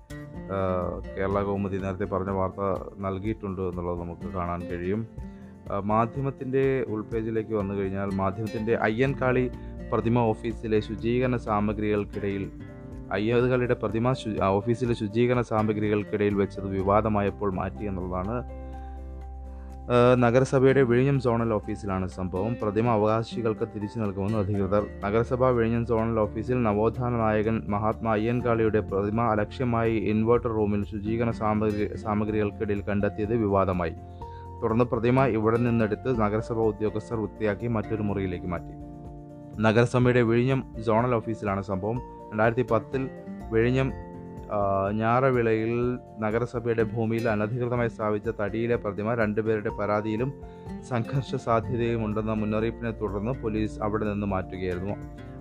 [1.17, 2.63] കേരള കൗമുദി നേരത്തെ പറഞ്ഞ വാർത്ത
[2.99, 5.07] നൽകിയിട്ടുണ്ട് എന്നുള്ളത് നമുക്ക് കാണാൻ കഴിയും.
[5.85, 9.51] മാധ്യമത്തിന്റെ ഉൾപേജിലേക്ക് വന്നു കഴിഞ്ഞാൽ മാധ്യമത്തിന്റെ അയ്യൻകാളി
[9.93, 12.45] പ്രതിമ ഓഫീസിലെ ശുചീകരണ സാമഗ്രികൾക്കിടയിൽ
[13.13, 14.09] അയ്യോദുകളുടെ പ്രതിമ
[14.57, 18.37] ഓഫീസിലെ ശുചീകരണ സാമഗ്രികൾക്കിടയിൽ വെച്ചത് വിവാദമായപ്പോൾ മാറ്റി എന്നുള്ളതാണ്.
[20.25, 22.53] നഗരസഭയുടെ വിഴിഞ്ഞം സോണൽ ഓഫീസിലാണ് സംഭവം.
[22.63, 24.85] പ്രതിമ അവകാശികൾക്ക് തിരിച്ചു നൽകുമെന്ന് അധികൃതർ.
[25.05, 32.83] നഗരസഭ വിഴിഞ്ഞം സോണൽ ഓഫീസിൽ നവോത്ഥാന നായകൻ മഹാത്മാ അയ്യൻകാളിയുടെ പ്രതിമ അലക്ഷ്യമായി ഇൻവെർട്ടർ റൂമിൽ ശുചീകരണ സാമഗ്രി സാമഗ്രികൾക്കിടയിൽ
[32.91, 33.95] കണ്ടെത്തിയത് വിവാദമായി.
[34.63, 38.75] തുടർന്ന് പ്രതിമ ഇവിടെ നിന്നെടുത്ത് നഗരസഭാ ഉദ്യോഗസ്ഥർ വൃത്തിയാക്കി മറ്റൊരു മുറിയിലേക്ക് മാറ്റി.
[39.65, 41.99] നഗരസഭയുടെ വിഴിഞ്ഞം സോണൽ ഓഫീസിലാണ് സംഭവം.
[42.31, 43.03] രണ്ടായിരത്തി പത്തിൽ
[43.53, 43.89] വിഴിഞ്ഞം
[44.93, 45.73] ഞാറവിളയിൽ
[46.21, 50.31] നഗരസഭയുടെ ഭൂമിയിൽ അനധികൃതമായി സ്ഥാപിച്ച തടിയിലെ പ്രതിമ രണ്ടുപേരുടെ പരാതിയിലും
[50.89, 54.95] സംഘർഷ സാധ്യതയും ഉണ്ടെന്ന മുന്നറിയിപ്പിനെ തുടർന്ന് പോലീസ് അവിടെ നിന്ന് മാറ്റുകയായിരുന്നു.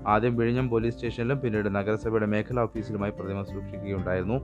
[0.08, 4.38] ആദ്യം വിഴിഞ്ഞം പോലീസ് സ്റ്റേഷനിലും പിന്നീട് നഗരസഭയുടെ മേഖലാ ഓഫീസിലുമായി പ്രതിമ സൂക്ഷിക്കുകയുണ്ടായിരുന്നു.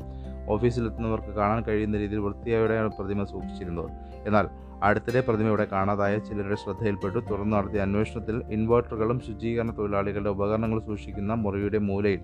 [0.49, 3.89] ഓഫീസിലെത്തുന്നവർക്ക് കാണാൻ കഴിയുന്ന രീതിയിൽ വൃത്തിയോടെയാണ് പ്രതിമ സൂക്ഷിച്ചിരുന്നത്.
[4.27, 4.47] എന്നാൽ
[4.85, 7.19] അടുത്തിടെ പ്രതിമ ഇവിടെ കാണാതായ ചിലരുടെ ശ്രദ്ധയിൽപ്പെട്ടു.
[7.19, 12.21] തുടർന്ന് നടത്തിയ അന്വേഷണത്തിൽ ഇൻവേർട്ടറുകളും ശുചീകരണ തൊഴിലാളികളുടെ ഉപകരണങ്ങൾ സൂക്ഷിക്കുന്ന മുറിയുടെ മൂലയിൽ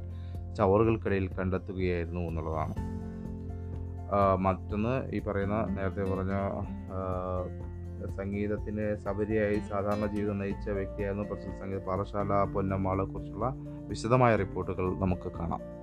[0.57, 2.75] ചവറുകൾക്കിടയിൽ കണ്ടെത്തുകയായിരുന്നു എന്നുള്ളതാണ്.
[4.35, 6.33] മറ്റൊന്ന് ഈ പറയുന്ന നേരത്തെ പറഞ്ഞ
[8.15, 13.55] സംഗീതത്തിന് സബരിയായി സാധാരണ ജീവിതം നയിച്ച വ്യക്തിയായിരുന്നു പ്രസിദ്ധ സംഗീത പാറശാല പൊന്നമ്മാളെ കുറിച്ചുള്ള
[13.87, 15.80] വിശദമായ റിപ്പോർട്ടുകൾ നമുക്ക് കാണാം.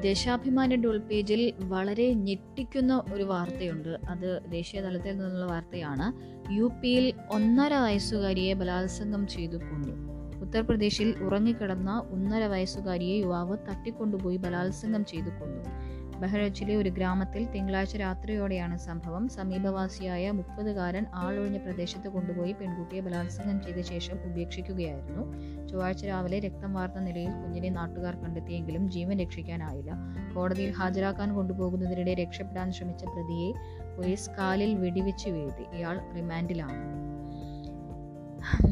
[0.00, 3.88] ദേശാഭിമാനി ഡോൾ പേജിൽ വളരെ ഞെട്ടിക്കുന്ന ഒരു വാർത്തയുണ്ട്.
[3.88, 6.32] അത് ദേശീയ തലത്തിൽ നിന്നുള്ള വാർത്തയാണ്.
[6.52, 10.12] യു പിയിൽ ഒന്നര വയസ്സുകാരിയെ ബലാത്സംഗം ചെയ്തു കൊന്നു.
[10.40, 15.81] ഉത്തർപ്രദേശിൽ ഉറങ്ങിക്കിടന്ന ഒന്നര വയസ്സുകാരിയെ യുവാവ് തട്ടിക്കൊണ്ടുപോയി ബലാത്സംഗം ചെയ്തു കൊന്നു.
[16.22, 19.28] ബഹ്റച്ചിലെ ഒരു ഗ്രാമത്തിൽ തിങ്കളാഴ്ച രാത്രിയോടെയാണ് സംഭവം.
[19.28, 25.24] സമീപവാസിയായ മുപ്പതുകാരൻ ആളൊഴിഞ്ഞ പ്രദേശത്ത് കൊണ്ടുപോയി പെൺകുട്ടിയെ ബലാത്സംഗം ചെയ്ത ശേഷം ഉപേക്ഷിക്കുകയായിരുന്നു.
[25.68, 29.92] ചൊവ്വാഴ്ച രാവിലെ രക്തം വാർന്ന നിലയിൽ കുഞ്ഞിനെ നാട്ടുകാർ കണ്ടെത്തിയെങ്കിലും ജീവൻ രക്ഷിക്കാനായില്ല.
[30.34, 33.52] കോടതിയിൽ ഹാജരാക്കാൻ കൊണ്ടുപോകുന്നതിനിടെ രക്ഷപ്പെടാൻ ശ്രമിച്ച പ്രതിയെ
[33.96, 35.76] പോലീസ് കാലിൽ വെടിവെച്ച് വീഴ്ത്തി.
[35.76, 37.02] ഇയാൾ റിമാൻഡിലാണ്.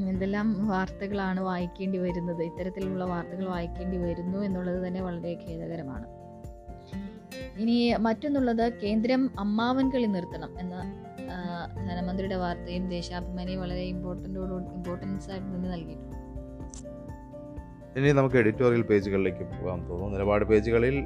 [0.09, 2.43] എന്തെല്ലാം വാർത്തകളാണ് വായിക്കേണ്ടി വരുന്നത്?
[2.43, 6.20] ഇത്തരത്തിലുള്ള വാർത്തകൾ വായിക്കേണ്ടി വരുന്നു എന്നുള്ളത് തന്നെ വളരെ ഖേദകരമാണ്.
[7.63, 10.77] ഇനി മറ്റൊന്നുള്ളത് കേന്ദ്രം അമ്മാവൻ കളി നിർത്തണം എന്ന
[11.89, 16.17] ധനമന്ത്രിയുടെ വാർത്തയും ദേശാഭിമാനി വളരെ ഇമ്പോർട്ടന്റോട് ഇമ്പോർട്ടൻസ് ആയിട്ട് തന്നെ നൽകിയിട്ടുണ്ട്.
[17.99, 20.13] ഇനി നമുക്ക് എഡിറ്റോറിയൽ പേജുകളിലേക്ക് പോകാൻ തോന്നുന്നു.
[20.17, 20.97] നിലപാട് പേജുകളിൽ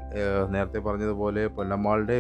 [0.55, 2.17] നേരത്തെ പറഞ്ഞതുപോലെ പൊന്നമ്മാളുടെ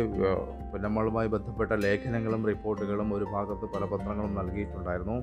[0.72, 5.18] പൊന്നമ്മാളുമായി ബന്ധപ്പെട്ട ലേഖനങ്ങളും റിപ്പോർട്ടുകളും ഒരു ഭാഗത്ത് പല പത്രങ്ങളും നൽകിയിട്ടുണ്ടായിരുന്നു.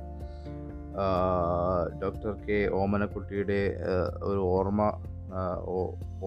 [2.04, 3.60] ഡോക്ടർ കെ ഓമനക്കുട്ടിയുടെ
[4.30, 4.82] ഒരു ഓർമ്മ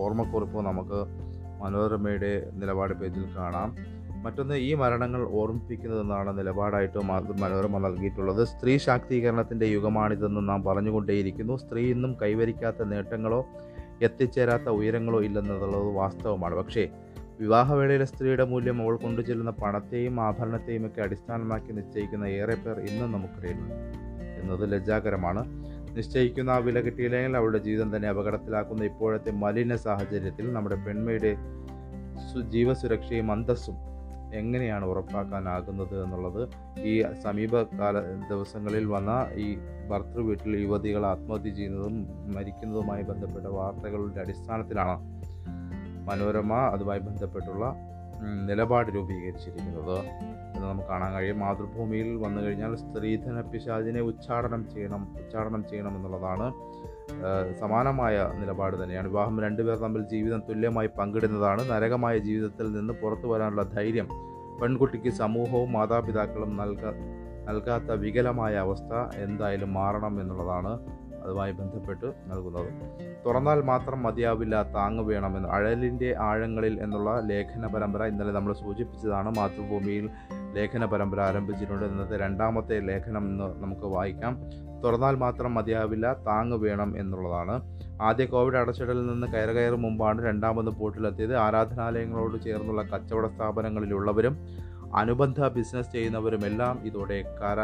[0.03, 1.01] ഓർമ്മക്കുറിപ്പ് നമുക്ക്
[1.61, 3.77] മനോരമയുടെ നിലപാട് പേജിൽ കാണാം.
[4.23, 6.99] മറ്റൊന്ന് ഈ മരണങ്ങൾ ഓർമ്മിപ്പിക്കുന്നതെന്നാണ് നിലപാടായിട്ട്
[7.43, 8.47] മനോരമ നൽകിയിട്ടുള്ളത്.
[8.47, 11.57] സ്ത്രീ ശാക്തീകരണത്തിന്റെ യുഗമാണിതെന്ന് നാം പറഞ്ഞുകൊണ്ടേയിരിക്കുന്നു.
[11.57, 13.47] സ്ത്രീ ഇന്നും കൈവരിക്കാത്ത നേട്ടങ്ങളോ
[14.03, 16.55] എത്തിച്ചേരാത്ത ഉയരങ്ങളോ ഇല്ലെന്നുള്ളത് വാസ്തവമാണ്.
[16.55, 16.89] പക്ഷേ
[17.41, 23.75] വിവാഹവേളയിലെ സ്ത്രീയുടെ മൂല്യം അവൾ കൊണ്ടുചെല്ലുന്ന പണത്തെയും ആഭരണത്തെയും ഒക്കെ അടിസ്ഥാനമാക്കി നിശ്ചയിക്കുന്ന ഏറെ പേർ ഇന്നും നമുക്കിടയിലുണ്ട്
[24.43, 25.45] എന്നത് ലജ്ജാകരമാണ്.
[25.97, 31.33] നിശ്ചയിക്കുന്ന ആ വില കിട്ടിയില്ലെങ്കിൽ അവളുടെ ജീവിതം തന്നെ അപകടത്തിലാക്കുന്ന ഇപ്പോഴത്തെ മലിന സാഹചര്യത്തിൽ നമ്മുടെ പെൺമയുടെ
[32.51, 33.77] ജീവസുരക്ഷയും അന്തസ്സും
[34.35, 36.49] എങ്ങനെയാണ് ഉറപ്പാക്കാനാകുന്നത് എന്നുള്ളത്
[36.81, 39.57] ഈ സമീപകാല ദിവസങ്ങളിൽ വന്ന ഈ
[39.89, 41.97] ഭർത്തൃ വീട്ടിൽ യുവതികൾ ആത്മഹത്യ ചെയ്യുന്നതും
[42.35, 44.97] മരിക്കുന്നതുമായി ബന്ധപ്പെട്ട വാർത്തകളുടെ അടിസ്ഥാനത്തിലാണ്
[46.09, 47.75] മനോരമ അതുമായി ബന്ധപ്പെട്ടുള്ള
[48.49, 49.99] നിലപാട് രൂപീകരിച്ചിരിക്കുന്നത്.
[50.65, 51.39] എന്ന് നമുക്ക് കാണാൻ കഴിയും.
[51.39, 56.47] മാതൃഭൂമിയിൽ വന്നു കഴിഞ്ഞാൽ സ്ത്രീധന പിശാചിനെ ഉച്ചാടനം ചെയ്യണം ഉച്ചാടനം ചെയ്യണം എന്നുള്ളതാണ്
[57.61, 59.09] സമാനമായ നിലപാട് തന്നെയാണ്.
[59.09, 61.63] വിവാഹം രണ്ടുപേർ തമ്മിൽ ജീവിതം തുല്യമായി പങ്കിടുന്നതാണ്.
[61.71, 64.09] നരകമായ ജീവിതത്തിൽ നിന്ന് പുറത്തു വരാനുള്ള ധൈര്യം
[64.61, 66.85] പെൺകുട്ടിക്ക് സമൂഹവും മാതാപിതാക്കളും നൽക
[67.49, 68.93] നൽകാത്ത വികലമായ അവസ്ഥ
[69.25, 70.73] എന്തായാലും മാറണം എന്നുള്ളതാണ്
[71.25, 72.71] അതുമായി ബന്ധപ്പെട്ട് നൽകുന്നത്.
[73.27, 79.31] തുറന്നാൽ മാത്രം മതിയാവില്ല താങ്ങ് വേണമെന്ന് അഴലിന്റെ ആഴങ്ങളിൽ എന്നുള്ള ലേഖന പരമ്പര ഇന്നലെ നമ്മൾ സൂചിപ്പിച്ചതാണ്.
[79.39, 80.11] മാതൃഭൂമിയിൽ
[80.57, 81.85] ലേഖന പരമ്പര ആരംഭിച്ചിട്ടുണ്ട്.
[81.85, 84.35] ഇന്നത്തെ രണ്ടാമത്തെ ലേഖനം എന്ന് നമുക്ക് വായിക്കാം.
[84.85, 87.55] തുറന്നാൽ മാത്രം മതിയാവില്ല താങ്ങ് വേണം എന്നുള്ളതാണ്.
[88.03, 94.37] ആദ്യ കോവിഡ് അടച്ചിടലിൽ നിന്ന് കയറുകയറും മുമ്പാണ് രണ്ടാമത് പോട്ടിലെത്തിയത് ആരാധനാലയങ്ങളോട് ചേർന്നുള്ള കച്ചവട സ്ഥാപനങ്ങളിലുള്ളവരും
[94.95, 97.61] അനുബന്ധ ബിസിനസ് ചെയ്യുന്നവരുമെല്ലാം ഇതോടെ കര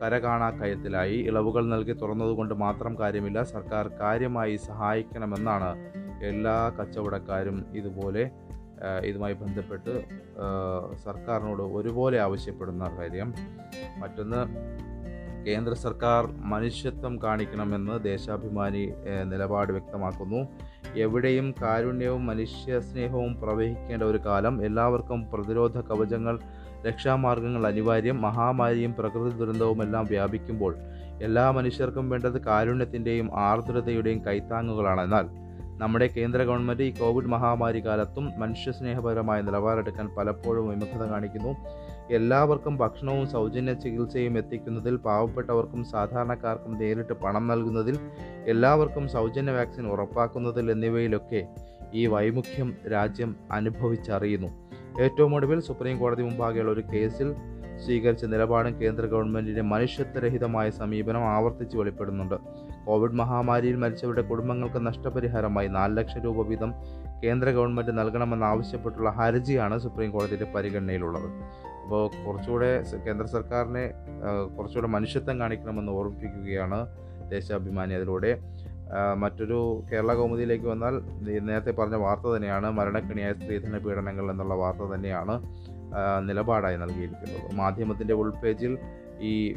[0.00, 3.42] കരകാണാ കയത്തിലായി ഇളവുകൾ നൽകി തുറന്നതുകൊണ്ട് മാത്രം കാര്യമില്ല.
[3.42, 5.70] സർക്കാർ കാര്യമായി സഹായിക്കണമെന്നാണ്
[6.24, 8.30] എല്ലാ കച്ചവടക്കാരും ഇതുപോലെ
[9.04, 10.04] ഇതുമായി ബന്ധപ്പെട്ട്
[11.04, 13.34] സർക്കാരിനോട് ഒരുപോലെ ആവശ്യപ്പെടുന്ന കാര്യം
[13.98, 14.40] മറ്റൊന്ന്
[15.46, 18.92] കേന്ദ്ര സർക്കാർ മനുഷ്യത്വം കാണിക്കണമെന്ന് ദേശാഭിമാനി
[19.24, 20.40] നിലപാട് വ്യക്തമാക്കുന്നു.
[20.94, 24.64] എവിടെയും കാരുണ്യവും മനുഷ്യ സ്നേഹവും പ്രവഹിക്കേണ്ട ഒരു കാലം.
[24.64, 26.38] എല്ലാവർക്കും പ്രതിരോധ കവചങ്ങൾ
[26.86, 28.20] രക്ഷാമാർഗങ്ങൾ അനിവാര്യം.
[28.20, 30.76] മഹാമാരിയും പ്രകൃതി ദുരന്തവും എല്ലാം വ്യാപിക്കുമ്പോൾ
[31.22, 35.00] എല്ലാ മനുഷ്യർക്കും വേണ്ടത് കാരുണ്യത്തിന്റെയും ആർദ്രതയുടെയും കൈത്താങ്ങുകളാണ്.
[35.00, 35.45] എന്നാൽ
[35.78, 41.56] നമ്മുടെ കേന്ദ്ര ഗവൺമെന്റ് ഈ കോവിഡ് മഹാമാരി കാലത്തും മനുഷ്യസ്നേഹപരമായ നിലപാടെടുക്കാൻ പലപ്പോഴും വിമുഖത കാണിക്കുന്നു.
[42.10, 47.98] എല്ലാവർക്കും ഭക്ഷണവും സൗജന്യ ചികിത്സയും എത്തിക്കുന്നതിൽ പാവപ്പെട്ടവർക്കും സാധാരണക്കാർക്കും നേരിട്ട് പണം നൽകുന്നതിൽ
[48.46, 51.46] എല്ലാവർക്കും സൗജന്യ വാക്സിൻ ഉറപ്പാക്കുന്നതിൽ എന്നിവയിലൊക്കെ
[51.94, 54.48] ഈ വൈമുഖ്യം രാജ്യം അനുഭവിച്ചറിയുന്നു.
[55.02, 57.34] ഏറ്റവും ഒടുവിൽ സുപ്രീം കോടതി മുമ്പാകെയുള്ള ഒരു കേസിൽ
[57.84, 62.65] സ്വീകരിച്ച നിലപാടും കേന്ദ്ര ഗവൺമെന്റിന്റെ മനുഷ്യത്വരഹിതമായ സമീപനം ആവർത്തിച്ച് വെളിപ്പെടുന്നുണ്ട്.
[62.86, 66.72] കോവിഡ് മഹാമാരിയിൽ മരിച്ചവരുടെ കുടുംബങ്ങൾക്ക് നഷ്ടപരിഹാരമായി നാല് ലക്ഷം രൂപ വീതം
[67.24, 71.28] കേന്ദ്ര ഗവൺമെന്റ് നൽകണമെന്നാവശ്യപ്പെട്ടുള്ള ഹർജിയാണ് സുപ്രീം കോടതിയുടെ പരിഗണനയിലുള്ളത്.
[71.82, 72.70] അപ്പോൾ കുറച്ചുകൂടെ
[73.06, 73.84] കേന്ദ്ര സർക്കാരിനെ
[74.56, 76.78] കുറച്ചുകൂടെ മനുഷ്യത്വം കാണിക്കണമെന്ന് ഓർമ്മിപ്പിക്കുകയാണ്
[77.30, 78.32] ദേശാഭിമാനി അതിലൂടെ.
[79.22, 79.58] മറ്റൊരു
[79.90, 80.94] കേരള കൗമുദിയിലേക്ക് വന്നാൽ
[81.48, 85.34] നേരത്തെ പറഞ്ഞ വാർത്ത തന്നെയാണ് മരണക്കിണിയായ സ്ത്രീധന പീഡനങ്ങൾ എന്നുള്ള വാർത്ത തന്നെയാണ്
[86.28, 87.42] നിലപാടായി നൽകിയിരിക്കുന്നത്.
[87.60, 88.72] മാധ്യമത്തിന്റെ ഉൾപേജിൽ
[89.20, 89.52] ഈ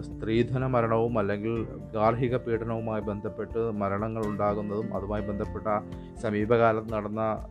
[0.00, 5.64] സ്ത്രീധന മരണവും അല്ലെങ്കിൽ ഗാർഹിക പീഡനവുമായി ബന്ധപ്പെട്ട് മരണങ്ങൾ ഉണ്ടാകുന്നതും അതുമായി ബന്ധപ്പെട്ട
[6.20, 7.46] സമീപകാലത്ത് നടന്ന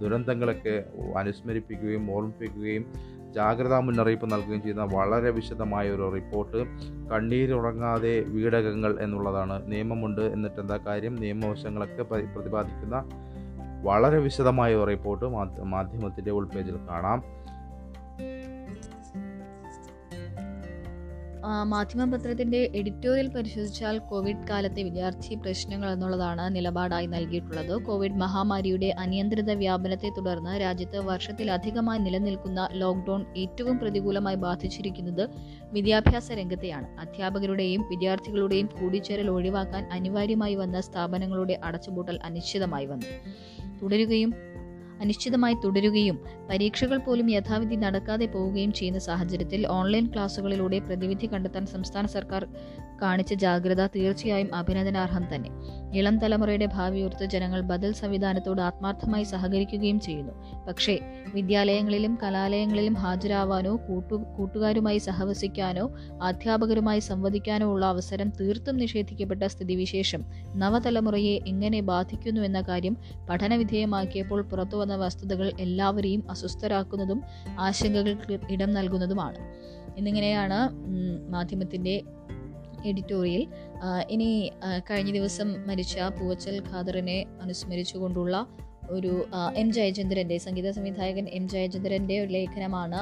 [0.00, 0.84] ദുരന്തങ്ങളൊക്കെ
[1.18, 2.84] അനുസ്മരിപ്പിക്കുകയും ഓർമ്മിപ്പിക്കുകയും
[3.34, 6.66] ജാഗ്രതാ മുന്നറിയിപ്പ് നൽകുകയും ചെയ്യുന്ന വളരെ വിശദമായ ഒരു റിപ്പോർട്ട്.
[7.10, 11.16] കണ്ണീരുറങ്ങാതെ വീടകങ്ങൾ എന്നുള്ളതാണ് നിയമമുണ്ട് എന്നിട്ട് എന്താ കാര്യം?
[11.16, 13.04] നിയമവശങ്ങളൊക്കെ പരി- പ്രതിപാദിക്കുന്ന
[13.82, 17.39] വളരെ വിശദമായ ഒരു റിപ്പോർട്ട് മാധ്യ- മാധ്യമത്തിന്റെ ഉൾപേജിൽ കാണാം.
[21.44, 27.82] ആ, മാധ്യമപത്രത്തിന്റെ എഡിറ്റോറിയൽ പരിശോധിച്ചാൽ കോവിഡ് കാലത്തെ വിദ്യാർത്ഥി പ്രശ്നങ്ങൾ എന്നുള്ളതാണ് നിലപാടായി നൽകിയിട്ടുള്ളത്.
[27.82, 35.28] കോവിഡ് മഹാമാരിയുടെ അനിയന്ത്രിത വ്യാപനത്തെ തുടർന്ന് രാജ്യത്ത് വർഷത്തിലധികമായി നിലനിൽക്കുന്ന ലോക്ക്ഡൌൺ ഏറ്റവും പ്രതികൂലമായി ബാധിച്ചിരിക്കുന്നത്
[35.72, 37.00] വിദ്യാഭ്യാസ രംഗത്തെയാണ്.
[37.00, 43.06] അധ്യാപകരുടെയും വിദ്യാർത്ഥികളുടെയും കൂടിച്ചേരൽ ഒഴിവാക്കാൻ അനിവാര്യമായി വന്ന സ്ഥാപനങ്ങളുടെ അടച്ചുപൂട്ടൽ അനിശ്ചിതമായി വന്നു.
[43.82, 44.34] തുടരുകയും
[45.00, 46.18] അനിശ്ചിതമായി തുടരുകയും
[46.50, 52.46] പരീക്ഷകൾ പോലും യഥാവിധി നടക്കാതെ പോവുകയും ചെയ്യുന്ന സാഹചര്യത്തിൽ ഓൺലൈൻ ക്ലാസുകളിലൂടെ പ്രതിവിധി കണ്ടെത്താൻ സംസ്ഥാന സർക്കാർ
[53.02, 55.50] കാണിച്ച ജാഗ്രത തീർച്ചയായും അഭിനന്ദനാർഹം തന്നെ.
[55.98, 60.32] ഇളം തലമുറയുടെ ഭാവിയോർത്ത് ജനങ്ങൾ ബദൽ സംവിധാനത്തോട് ആത്മാർത്ഥമായി സഹകരിക്കുകയും ചെയ്യുന്നു.
[60.68, 60.98] പക്ഷേ
[61.34, 65.90] വിദ്യാലയങ്ങളിലും കലാലയങ്ങളിലും ഹാജരാവാനോ കൂട്ടു കൂട്ടുകാരുമായി സഹവസിക്കാനോ
[66.22, 72.96] അധ്യാപകരുമായി സംവദിക്കാനോ ഉള്ള അവസരം തീർത്തും നിഷേധിക്കപ്പെട്ട സ്ഥിതിവിശേഷം നവതലമുറയെ എങ്ങനെ ബാധിക്കുന്നു എന്ന കാര്യം
[73.30, 77.22] പഠനവിധേയമാക്കിയപ്പോൾ പുറത്തുവന്ന വസ്തുതകൾ എല്ലാവരെയും അസ്വസ്ഥരാക്കുന്നതും
[77.60, 79.38] ആശങ്കകൾക്ക് ഇടം നൽകുന്നതുമാണ്.
[79.98, 80.70] എന്നിങ്ങനെയാണ്
[81.30, 82.02] മാധ്യമത്തിന്റെ
[82.84, 83.46] എഡിറ്റോറിയൽ.
[84.10, 84.50] ഇനി
[84.90, 88.46] കഴിഞ്ഞ ദിവസം മരിച്ച പൂവച്ചൽ ഖാദറിനെ അനുസ്മരിച്ചുകൊണ്ടുള്ള
[88.90, 89.12] ഒരു
[89.56, 93.00] എം ജയചന്ദ്രന്റെ സംഗീത സംവിധായകൻ എം ജയചന്ദ്രന്റെ ഒരു ലേഖനമാണ്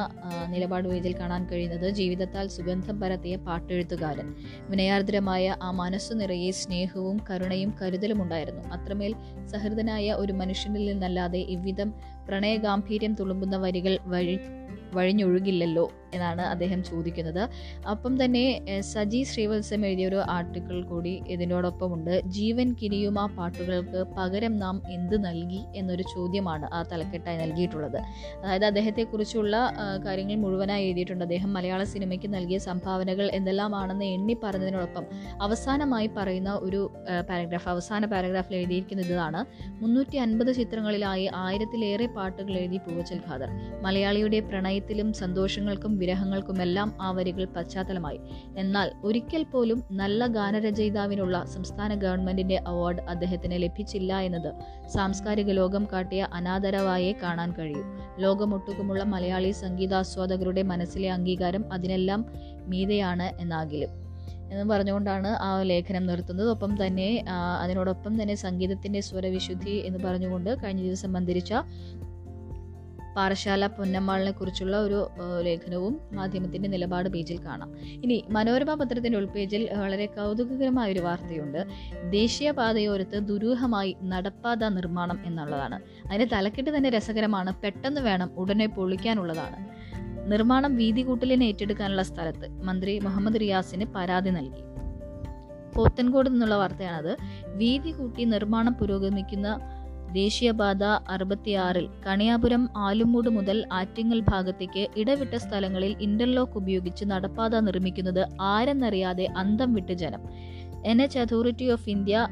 [0.52, 1.86] നിലപാട് വേദിയിൽ കാണാൻ കഴിയുന്നത്.
[1.90, 4.28] ജീവിതത്താൽ സുഗന്ധം പരത്തിയ പാട്ടെഴുത്തുകാരൻ.
[4.70, 8.62] വിനയാർദ്രമായ ആ മനസ്സു നിറയെ സ്നേഹവും കരുണയും കരുതലും ഉണ്ടായിരുന്നു.
[8.76, 9.14] അത്രമേൽ
[9.46, 11.90] സഹൃദനായ ഒരു മനുഷ്യനിൽ നിന്നല്ലാതെ ഇவ்விധം
[12.28, 14.38] പ്രണയഗാംഭീര്യം തുളുമ്പുന്ന വരികൾ വഴി
[14.94, 15.86] വഴിഞ്ഞൊഴുകില്ലല്ലോ.
[16.14, 17.48] എന്നാണ് അദ്ദേഹം ചോദിക്കുന്നത്.
[17.90, 18.44] അപ്പം തന്നെ
[18.80, 22.20] സജി ശ്രീവത്സം എഴുതിയൊരു ആർട്ടിക്കിൾ കൂടി ഇതിനോടൊപ്പമുണ്ട്.
[22.20, 27.98] ജീവൻ കിനിയുമ പാട്ടുകൾക്ക് പകരം നാം എന്ത് നൽകി എന്നൊരു ചോദ്യമാണ് ആ തലക്കെട്ടായി നൽകിയിട്ടുള്ളത്.
[28.42, 29.56] അതായത് അദ്ദേഹത്തെക്കുറിച്ചുള്ള
[30.06, 31.24] കാര്യങ്ങൾ മുഴുവനായി എഴുതിയിട്ടുണ്ട്.
[31.24, 35.04] അദ്ദേഹം മലയാള സിനിമയ്ക്ക് നൽകിയ സംഭാവനകൾ എന്തെല്ലാമാണെന്ന് എണ്ണി പറഞ്ഞതിനോടൊപ്പം
[35.42, 36.90] അവസാനമായി പറയുന്ന ഒരു
[37.28, 39.44] പാരഗ്രാഫ് അവസാന പാരഗ്രാഫിൽ എഴുതിയിരിക്കുന്നത് ഇതാണ്.
[39.82, 43.50] മുന്നൂറ്റി അൻപത് ചിത്രങ്ങളിലായി ആയിരത്തിലേറെ പാട്ടുകൾ എഴുതി പൂവച്ചൽ ഖാദർ.
[43.82, 48.20] മലയാളിയുടെ പ്രണയത്തിലും സന്തോഷങ്ങൾക്കും വിരഹങ്ങൾക്കുമെല്ലാം ആ വരികൾ പശ്ചാത്തലമായി.
[48.56, 54.54] എന്നാൽ ഒരിക്കൽ പോലും നല്ല ഗാനരചയിതാവിനുള്ള സംസ്ഥാന ഗവൺമെന്റിന്റെ അവാർഡ് അദ്ദേഹത്തിന് ലഭിച്ചില്ല എന്നത്
[54.88, 57.98] സാംസ്കാരിക ലോകം കാട്ടിയ അനാദരവായേ കാണാൻ കഴിയും.
[58.18, 62.26] ലോകമൊട്ടുക്കുമുള്ള മലയാളി സംഗീതാസ്വാദകരുടെ മനസ്സിലെ അംഗീകാരം അതിനെല്ലാം
[62.66, 64.08] മീതെയാണ് എന്നാകിലും.
[64.52, 66.50] എന്ന് പറഞ്ഞുകൊണ്ടാണ് ആ ലേഖനം നിർത്തുന്നത്.
[66.50, 67.24] ഒപ്പം തന്നെ
[67.60, 71.54] അതിനോടൊപ്പം തന്നെ സംഗീതത്തിന്റെ സ്വരവിശുദ്ധി എന്ന് പറഞ്ഞുകൊണ്ട് കഴിഞ്ഞ ദിവസം മന്ദിരിച്ച
[73.16, 75.08] പാറശാല പൊന്നമ്മാളിനെ കുറിച്ചുള്ള ഒരു
[75.40, 77.78] ലേഖനവും മാധ്യമത്തിന്റെ നിലപാട് പേജിൽ കാണാം.
[77.78, 81.66] ഇനി മനോരമ പത്രത്തിന്റെ ഉൾപേജിൽ വളരെ കൗതുകകരമായ ഒരു വാർത്തയുണ്ട്.
[82.10, 85.80] ദേശീയപാതയോരത്ത് ദുരൂഹമായി നടപ്പാത നിർമ്മാണം എന്നുള്ളതാണ്.
[86.06, 89.78] അതിന്റെ തലക്കെട്ട് തന്നെ രസകരമാണ് പെട്ടെന്ന് വേണം ഉടനെ പൊളിക്കാനുള്ളതാണ്.
[90.30, 94.62] നിർമ്മാണം വീതി കൂട്ടലിനെ ഏറ്റെടുക്കാനുള്ള സ്ഥലത്ത് മന്ത്രി മുഹമ്മദ് റിയാസിന് പരാതി നൽകി.
[95.76, 97.16] പോത്തൻകോട് നിന്നുള്ള വാർത്തയാണത്.
[97.46, 99.60] വീതി കൂട്ടി നിർമ്മാണം പുരോഗമിക്കുന്ന
[100.12, 109.74] ദേശീയപാത അറുപത്തിയാറിൽ കണിയാപുരം ആലുമൂട് മുതൽ ആറ്റിങ്ങൽ ഭാഗത്തേക്ക് ഇടവിട്ട സ്ഥലങ്ങളിൽ ഇന്റർലോക്ക് ഉപയോഗിച്ച് നടപ്പാത നിർമ്മിക്കുന്നത് ആരെന്നറിയാതെ അന്തം
[109.74, 110.22] വിട്ട് ജനം.
[110.86, 112.28] N H authority of India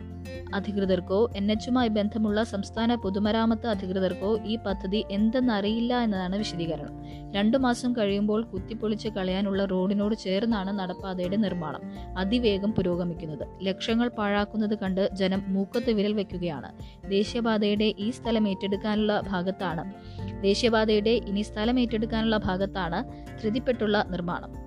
[0.54, 7.02] അധികൃതർക്കോ N എച്ചുമായി ബന്ധമുള്ള സംസ്ഥാന പൊതുമരാമത്ത് അധികൃതർക്കോ ഈ പദ്ധതി എന്തെന്നറിയില്ല എന്നതാണ് വിശദീകരണം.
[7.32, 11.80] രണ്ടു മാസം കഴിയുമ്പോൾ കുത്തിപ്പൊളിച്ച് കളയാനുള്ള റോഡിനോട് ചേർന്നാണ് നടപ്പാതയുടെ നിർമ്മാണം.
[12.18, 13.48] അതിവേഗം പുരോഗമിക്കുന്നത്.
[13.62, 16.72] ലക്ഷങ്ങൾ പാഴാക്കുന്നത് കണ്ട് ജനം മൂക്കത്ത് വിരൽ വയ്ക്കുകയാണ്
[17.10, 19.92] ദേശീയപാതയുടെ ഈ സ്ഥലം ഏറ്റെടുക്കാനുള്ള ഭാഗത്താണ്.
[20.42, 24.65] ദേശീയപാതയുടെ ഇനി സ്ഥലം ഏറ്റെടുക്കാനുള്ള ഭാഗത്താണ് ധൃതിപ്പെട്ടുള്ള നിർമ്മാണം.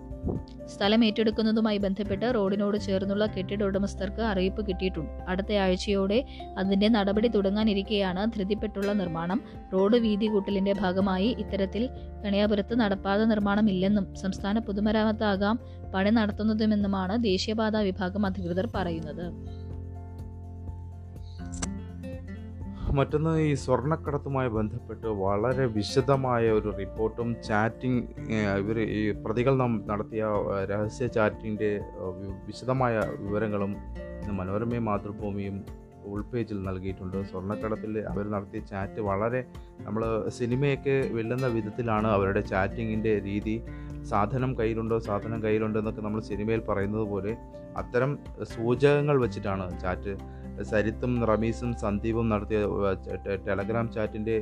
[0.67, 5.11] സ്ഥലം ഏറ്റെടുക്കുന്നതുമായി ബന്ധപ്പെട്ട് റോഡിനോട് ചേർന്നുള്ള കെട്ടിട ഉടമസ്ഥർക്ക് അറിയിപ്പ് കിട്ടിയിട്ടുണ്ട്.
[5.27, 6.23] അടുത്ത ആഴ്ചയോടെ
[6.57, 9.41] അതിന്റെ നടപടി തുടങ്ങാനിരിക്കെയാണ് ധൃതിപ്പെട്ടുള്ള നിർമ്മാണം.
[9.73, 11.89] റോഡ് വീതി കൂട്ടലിന്റെ ഭാഗമായി ഇത്തരത്തിൽ
[12.25, 15.59] കണിയാപുരത്ത് നടപ്പാത നിർമ്മാണം ഇല്ലെന്നും സംസ്ഥാന പൊതുമരാമത്താകാം
[15.93, 19.25] പണി നടത്തുന്നതുമെന്നുമാണ് ദേശീയപാതാ വിഭാഗം അധികൃതർ പറയുന്നത്.
[22.97, 28.01] മറ്റൊന്ന് ഈ സ്വർണക്കടത്തുമായി ബന്ധപ്പെട്ട് വളരെ വിശദമായ ഒരു റിപ്പോർട്ടും ചാറ്റിംഗ്
[28.61, 30.23] ഇവർ ഈ പ്രതികൾ നാം നടത്തിയ
[30.71, 31.69] രഹസ്യ ചാറ്റിന്റെ
[32.47, 33.73] വിശദമായ വിവരങ്ങളും
[34.39, 35.57] മനോരമയും മാതൃഭൂമിയും
[36.33, 37.17] പേജിൽ നൽകിയിട്ടുണ്ട്.
[37.31, 39.41] സ്വർണക്കടത്തിൽ അവർ നടത്തിയ ചാറ്റ് വളരെ
[39.79, 40.03] നമ്മൾ
[40.37, 43.55] സിനിമയൊക്കെ വെല്ലുന്ന വിധത്തിലാണ് അവരുടെ ചാറ്റിങ്ങിന്റെ രീതി.
[44.09, 47.31] സാധനം കയ്യിലുണ്ടോ സാധനം കയ്യിലുണ്ടോ എന്നൊക്കെ നമ്മൾ സിനിമയിൽ പറയുന്നത് പോലെ
[47.77, 48.11] അത്തരം
[48.53, 50.13] സൂചകങ്ങൾ വെച്ചിട്ടാണ് ചാറ്റ്
[50.63, 52.59] സരിത്തും റമീസും സന്ദീപും നടത്തിയ
[53.47, 54.37] ടെലഗ്രാം ചാറ്റിന്റെ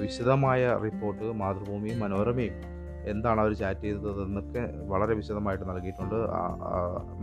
[0.00, 2.56] വിശദമായ റിപ്പോർട്ട് മാതൃഭൂമിയും മനോരമയും
[3.10, 6.16] എന്താണ് അവർ ചാറ്റ് ചെയ്തത് എന്നൊക്കെ വളരെ വിശദമായിട്ട് നൽകിയിട്ടുണ്ട്.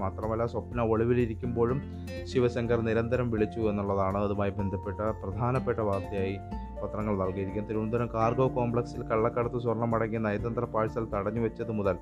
[0.01, 1.79] മാത്രമല്ല സ്വപ്ന ഒളിവിലിരിക്കുമ്പോഴും
[2.23, 6.35] ശിവശങ്കർ നിരന്തരം വിളിച്ചു എന്നുള്ളതാണ് അതുമായി ബന്ധപ്പെട്ട പ്രധാനപ്പെട്ട വാർത്തയായി
[6.81, 7.69] പത്രങ്ങൾ നൽകിയിരിക്കുന്നത്.
[7.69, 11.97] തിരുവനന്തപുരം കാർഗോ കോംപ്ലക്സിൽ കള്ളക്കടത്ത് സ്വർണം അടങ്ങിയ നയതന്ത്ര പാഴ്സൽ തടഞ്ഞു വെച്ചത് മുതൽ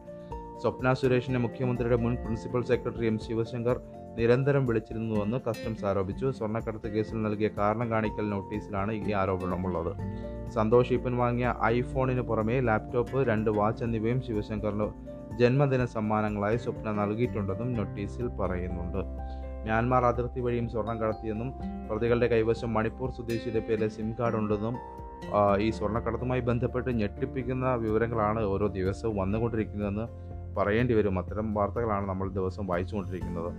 [0.64, 3.78] സ്വപ്ന സുരേഷിനെ മുഖ്യമന്ത്രിയുടെ മുൻ പ്രിൻസിപ്പൽ സെക്രട്ടറി എം ശിവശങ്കർ
[4.18, 6.28] നിരന്തരം വിളിച്ചിരുന്നുവെന്ന് കസ്റ്റംസ് ആരോപിച്ചു.
[6.38, 9.92] സ്വർണക്കടത്ത് കേസിൽ നൽകിയ കാരണം കാണിക്കൽ നോട്ടീസിലാണ് ഈ ആരോപണമുള്ളത്.
[10.56, 14.88] സന്തോഷ് ഈപ്പൻ വാങ്ങിയ ഐഫോണിന് പുറമെ ലാപ്ടോപ്പ് രണ്ട് വാച്ച് എന്നിവയും ശിവശങ്കറിന്
[15.40, 19.02] ജന്മദിന സമ്മാനങ്ങളായി സ്വപ്ന നൽകിയിട്ടുണ്ടെന്നും നോട്ടീസിൽ പറയുന്നുണ്ട്.
[19.66, 21.50] മ്യാൻമാർ അതിർത്തി വഴിയും സ്വർണം കടത്തിയെന്നും
[21.90, 24.78] പ്രതികളുടെ കൈവശം മണിപ്പൂർ സ്വദേശിയുടെ പേരിലെ സിം കാർഡ് ഉണ്ടെന്നും
[25.66, 30.06] ഈ സ്വർണക്കടത്തുമായി ബന്ധപ്പെട്ട് ഞെട്ടിപ്പിക്കുന്ന വിവരങ്ങളാണ് ഓരോ ദിവസവും വന്നുകൊണ്ടിരിക്കുന്നതെന്ന്
[30.58, 31.20] പറയേണ്ടി വരും.
[31.20, 33.52] അത്തരം വാർത്തകളാണ് നമ്മൾ ദിവസം വായിച്ചുകൊണ്ടിരിക്കുന്നത്.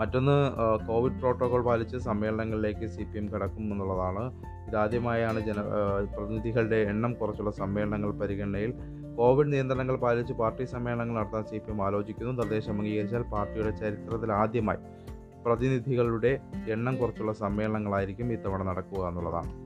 [0.00, 0.52] മറ്റൊന്ന്
[0.88, 4.32] കോവിഡ് പ്രോട്ടോകോൾ പാലിച്ച് സമ്മേളനങ്ങളിലേക്ക് സി പി എം കടക്കും എന്നുള്ളതാണ്.
[4.68, 5.60] ഇതാദ്യമായാണ് ജന
[6.16, 8.74] പ്രതിനിധികളുടെ എണ്ണം കുറച്ചുള്ള സമ്മേളനങ്ങൾ പരിഗണനയിൽ.
[9.16, 12.32] കോവിഡ് നിയന്ത്രണങ്ങൾ പാലിച്ച് പാർട്ടി സമ്മേളനങ്ങൾ നടത്താൻ സി പി എം ആലോചിക്കുന്നു.
[12.32, 14.78] നിർദ്ദേശം അംഗീകരിച്ചാൽ പാർട്ടിയുടെ ചരിത്രത്തിൽ ആദ്യമായി
[15.46, 19.65] പ്രതിനിധികളുടെ എണ്ണം കുറച്ചുള്ള സമ്മേളനങ്ങളായിരിക്കും ഇത്തവണ നടക്കുക എന്നുള്ളതാണ്.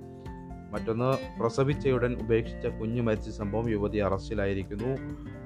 [0.71, 4.91] മറ്റൊന്ന് പ്രസവിച്ചയുടൻ ഉപേക്ഷിച്ച കുഞ്ഞു മരിച്ച സംഭവം യുവതി അറസ്റ്റിലായിരിക്കുന്നു.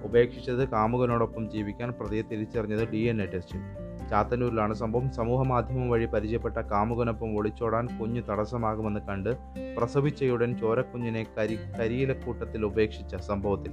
[0.04, 3.60] ഉപേക്ഷിച്ചത് കാമുകനോടൊപ്പം ജീവിക്കാൻ പ്രതിയെ തിരിച്ചറിഞ്ഞത് ഡി എൻ എ ടെസ്റ്റിൽ
[4.10, 5.10] ചാത്തന്നൂരിലാണ് സംഭവം.
[5.10, 9.30] സമൂഹ മാധ്യമം വഴി പരിചയപ്പെട്ട കാമുകനൊപ്പം ഒളിച്ചോടാൻ കുഞ്ഞ് തടസ്സമാകുമെന്ന് കണ്ട്
[9.76, 13.72] പ്രസവിച്ചയുടൻ ചോരക്കുഞ്ഞിനെ കരി കരിയിലക്കൂട്ടത്തിൽ ഉപേക്ഷിച്ച സംഭവത്തിൽ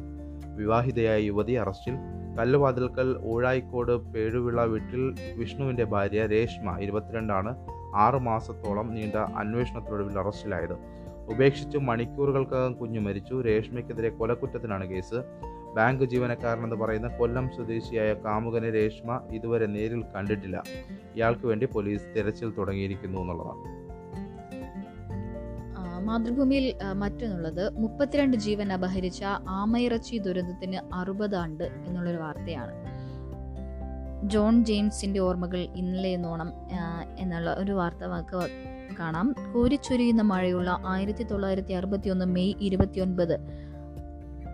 [0.55, 1.93] വിവാഹിതയായ യുവതി അറസ്റ്റിൽ.
[2.39, 7.55] കല്ലുവാതിൽക്കൽ ഊഴായിക്കോട് പേഴുവിള വീട്ടിൽ വിഷ്ണുവിന്റെ ഭാര്യ രേഷ്മ ഇരുപത്തിരണ്ടാണ്
[7.95, 11.00] ആറു മാസത്തോളം നീണ്ട അന്വേഷണത്തിനൊടുവിൽ അറസ്റ്റിലായത്.
[11.31, 13.41] ഉപേക്ഷിച്ച് മണിക്കൂറുകൾക്കകം കുഞ്ഞു മരിച്ചു.
[13.41, 15.15] രേഷ്മയ്ക്കെതിരെ കൊലക്കുറ്റത്തിനാണ് കേസ്.
[15.75, 20.63] ബാങ്ക് ജീവനക്കാരനെന്ന് പറയുന്ന കൊല്ലം സ്വദേശിയായ കാമുകനെ രേഷ്മ ഇതുവരെ നേരിൽ കണ്ടിട്ടില്ല.
[21.15, 23.81] ഇയാൾക്ക് വേണ്ടി പോലീസ് തിരച്ചിൽ തുടങ്ങിയിരിക്കുന്നു എന്നുള്ളതാണ്.
[26.05, 27.77] മാതൃഭൂമിയിൽ മറ്റൊന്നുള്ളത്.
[27.77, 32.73] മുപ്പത്തിരണ്ട് ജീവൻ അപഹരിച്ച ആമയിറച്ചി ദുരന്തത്തിന് അറുപതാണ്ട് എന്നുള്ളൊരു വാർത്തയാണ്.
[34.29, 36.51] ജോൺ ജെയിംസിന്റെ ഓർമ്മകൾ ഇന്നലെ നോണം
[37.19, 38.03] എന്നുള്ള ഒരു വാർത്ത
[38.99, 39.36] കാണാം.
[39.54, 43.39] കോരിച്ചൊരിയുന്ന മഴയുള്ള ആയിരത്തി തൊള്ളായിരത്തി അറുപത്തി ഒന്ന് മെയ് ഇരുപത്തിയൊൻപത്.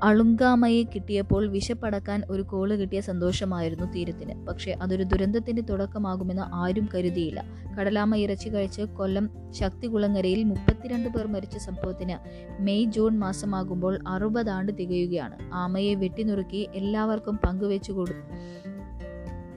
[0.03, 4.47] അളുങ്കാമയെ കിട്ടിയപ്പോൾ വിശപ്പടക്കാൻ ഒരു കോൾ കിട്ടിയ സന്തോഷമായിരുന്നു തീരത്തിന്.
[4.47, 7.43] പക്ഷേ അതൊരു ദുരന്തത്തിന്റെ തുടക്കമാകുമെന്ന് ആരും കരുതിയില്ല.
[7.79, 12.17] കടലാമ ഇറച്ചി കഴിച്ച് കൊല്ലം ശക്തികുളങ്ങരയിൽ മുപ്പത്തിരണ്ട് പേർ മരിച്ച സംഭവത്തിന്
[12.61, 15.37] മെയ് ജൂൺ മാസമാകുമ്പോൾ അറുപതാണ്ട് തികയുകയാണ്.
[15.53, 18.11] ആമയെ വെട്ടിനുറുക്കി എല്ലാവർക്കും പങ്കുവെച്ചു കൊടു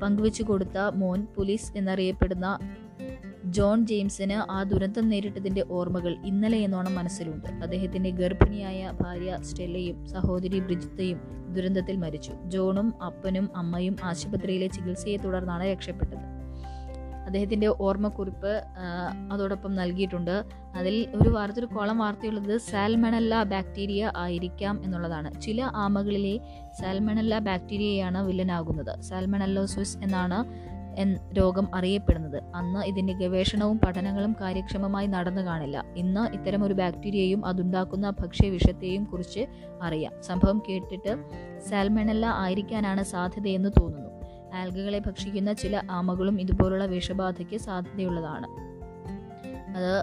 [0.02, 2.58] പങ്കുവെച്ചു കൊടുത്ത മോൻ പോലീസ് എന്നറിയപ്പെടുന്ന
[3.56, 7.48] ജോൺ ജെയിംസിന് ആ ദുരന്തം നേരിട്ടതിന്റെ ഓർമ്മകൾ ഇന്നലെ എന്നോണം മനസ്സിലുണ്ട്.
[7.64, 11.20] അദ്ദേഹത്തിന്റെ ഗർഭിണിയായ ഭാര്യ സ്റ്റെല്ലയും സഹോദരി ബ്രിജിത്തയും
[11.54, 12.32] ദുരന്തത്തിൽ മരിച്ചു.
[12.44, 16.26] ജോണും അപ്പനും അമ്മയും ആശുപത്രിയിലെ ചികിത്സയെ തുടർന്നാണ് രക്ഷപ്പെട്ടത്.
[17.26, 18.52] അദ്ദേഹത്തിന്റെ ഓർമ്മക്കുറിപ്പ്
[19.32, 20.44] അതോടൊപ്പം നൽകിയിട്ടുണ്ട്.
[20.76, 25.40] അതിൽ ഒരു വാർത്ത ഒരു കോളം വാർത്തയുള്ളത് സാൽമണല്ല ബാക്ടീരിയ ആയിരിക്കാം എന്നുള്ളതാണ്.
[25.40, 26.34] ചില ആമകളിലെ
[26.80, 29.00] സാൽമണല്ല ബാക്ടീരിയയാണ് വില്ലനാകുന്നത്.
[29.00, 30.38] സാൽമണല്ലോസിസ് എന്നാണ്
[31.32, 32.42] രോഗം അറിയപ്പെടുന്നത്.
[32.54, 35.84] അന്ന് ഇതിന്റെ ഗവേഷണവും പഠനങ്ങളും കാര്യക്ഷമമായി നടന്നു കാണില്ല.
[35.96, 39.46] ഇന്ന് ഇത്തരം ഒരു ബാക്ടീരിയയും അതുണ്ടാക്കുന്ന ഭക്ഷ്യവിഷത്തെയും കുറിച്ച്
[39.82, 40.22] അറിയാം.
[40.22, 41.16] സംഭവം കേട്ടിട്ട്
[41.70, 44.10] സാൽമണല്ല ആയിരിക്കാനാണ് സാധ്യതയെന്ന് തോന്നുന്നു.
[44.54, 48.46] ആൽഗകളെ ഭക്ഷിക്കുന്ന ചില ആമകളും ഇതുപോലുള്ള വിഷബാധയ്ക്ക് സാധ്യതയുള്ളതാണ്.
[49.76, 49.94] അത്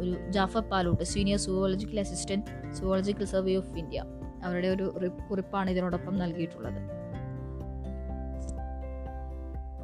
[0.00, 4.04] ഒരു Jafar Palot senior zoological assistant zoological survey of India
[4.44, 7.05] അവരുടെ ഒരു കുറിപ്പാണ് ഇതിനോടൊപ്പം നൽകിയിട്ടുള്ളത്.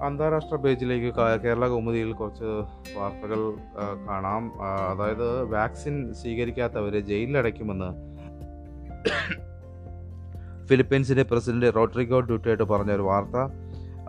[0.03, 2.45] അന്താരാഷ്ട്ര പേജിലേക്ക് കേരള കൗമുദിയിൽ കുറച്ച്
[2.99, 3.53] വാർത്തകൾ
[4.09, 4.63] കാണാം.
[4.63, 8.13] അതായത് വാക്സിൻ സ്വീകരിക്കാത്തവരെ ജയിലിലടയ്ക്കുമെന്ന്
[10.67, 13.37] ഫിലിപ്പീൻസിന്റെ പ്രസിഡന്റ് റോഡ്രിഗോ ഡ്യൂട്ടിയായിട്ട് പറഞ്ഞ ഒരു വാർത്ത.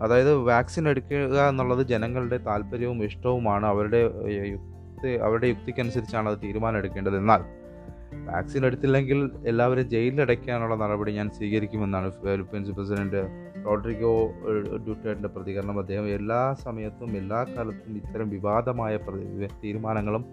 [0.00, 3.66] അതായത് വാക്സിൻ എടുക്കുക എന്നുള്ളത് ജനങ്ങളുടെ താല്പര്യവും ഇഷ്ടവുമാണ്.
[3.66, 4.00] അവരുടെ
[4.48, 7.42] യുക്തി അവരുടെ യുക്തിക്കനുസരിച്ചാണ് അത് തീരുമാനം എടുക്കേണ്ടത് എന്നാൽ
[8.24, 13.22] വാക്സിൻ എടുത്തില്ലെങ്കിൽ എല്ലാവരും ജയിലിലടയ്ക്കാനുള്ള നടപടി ഞാൻ സ്വീകരിക്കുമെന്നാണ് ഫിലിപ്പീൻസ് പ്രസിഡന്റ്
[13.66, 14.12] റോഡ്രിഗോ
[14.84, 18.96] ഡ്യൂട്ടേറിന്റെ പ്രതികരണം അദ്ദേഹം എല്ലാ സമയത്തും എല്ലാ കാലത്തും ഇത്തരം വിവാദമായ
[19.64, 20.24] തീരുമാനങ്ങളും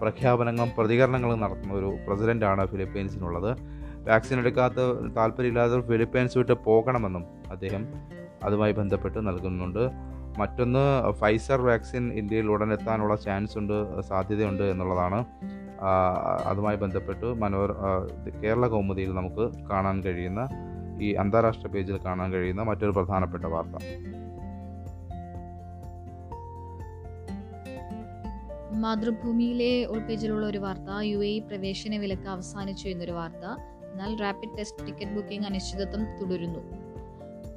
[0.00, 3.50] പ്രഖ്യാപനങ്ങളും പ്രതികരണങ്ങളും നടത്തുന്ന ഒരു പ്രസിഡന്റാണ് ഫിലിപ്പീൻസിനുള്ളത്.
[4.08, 4.74] വാക്സിൻ എടുക്കാത്ത
[5.16, 7.82] താല്പര്യമില്ലാതെ ഫിലിപ്പീൻസ് വിട്ട് പോകണമെന്നും അദ്ദേഹം
[8.44, 9.90] അതുമായി ബന്ധപ്പെട്ട് നൽകുന്നുണ്ട്.
[10.38, 15.24] മറ്റൊന്ന് ഫൈസർ വാക്സിൻ ഇന്ത്യയിൽ ഉടൻ എത്താനുള്ള ചാൻസ് ഉണ്ട് സാധ്യതയുണ്ട് എന്നുള്ളതാണ്.
[16.46, 17.72] അതുമായി ബന്ധപ്പെട്ട് മനോഹർ
[18.44, 20.42] കേരള കൗമുദിയിൽ നമുക്ക് കാണാൻ കഴിയുന്ന
[21.02, 23.76] ഈ അന്താരാഷ്ട്ര പേജിൽ കാണാൻ കഴിയുന്ന മറ്റൊരു പ്രധാനപ്പെട്ട വാർത്ത.
[28.72, 33.46] മാതൃഭൂമിയിലെ ഉൾപേജിലുള്ള ഒരു വാർത്ത യു എ പ്രവേശന വിലക്ക് അവസാനിച്ചു എന്നൊരു വാർത്ത.
[33.92, 36.87] എന്നാൽ റാപ്പിഡ് ടെസ്റ്റ് ടിക്കറ്റ് ബുക്കിംഗ് അനിശ്ചിതത്വം തുടരുന്നു.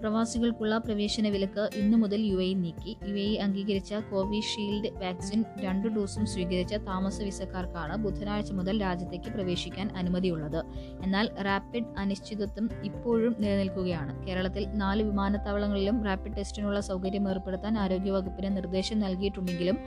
[0.01, 2.97] പ്രവാസികൾക്കുള്ള പ്രവേശന വിലക്ക് ഇന്നു മുതൽ യു എ നീക്കി.
[3.07, 10.63] യു എ അംഗീകരിച്ച കോവിഷീൽഡ് വാക്സിൻ രണ്ടു ഡോസും സ്വീകരിച്ച താമസ വിസക്കാർക്കാണ് ബുധനാഴ്ച മുതൽ രാജ്യത്തേക്ക് പ്രവേശിക്കാൻ അനുമതിയുള്ളത്.
[11.03, 14.27] എന്നാൽ റാപ്പിഡ് അനിശ്ചിതത്വം ഇപ്പോഴും നിലനിൽക്കുകയാണ്.
[14.27, 19.77] കേരളത്തിൽ നാല് വിമാനത്താവളങ്ങളിലും റാപ്പിഡ് ടെസ്റ്റിനുള്ള സൗകര്യം ഏർപ്പെടുത്താൻ ആരോഗ്യവകുപ്പിന് നിർദ്ദേശം നൽകിയിട്ടുണ്ടെങ്കിലും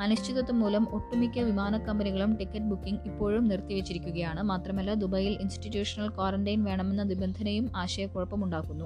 [0.00, 4.42] അനിശ്ചിതത്വം മൂലം ഒട്ടുമിക്ക വിമാന കമ്പനികളും ടിക്കറ്റ് ബുക്കിംഗ് ഇപ്പോഴും നിർത്തിവച്ചിരിക്കുകയാണ്.
[4.42, 8.84] മാത്രമല്ല ദുബായിൽ ഇൻസ്റ്റിറ്റ്യൂഷണൽ ക്വാറന്റൈൻ വേണമെന്ന നിബന്ധനയും ആശയക്കുഴപ്പമുണ്ടാക്കുന്നു.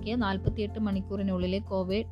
[0.00, 2.06] യാത്രയ്ക്ക് നാൽപ്പത്തിയെട്ട് മണിക്കൂറിനുള്ളിലെ Covid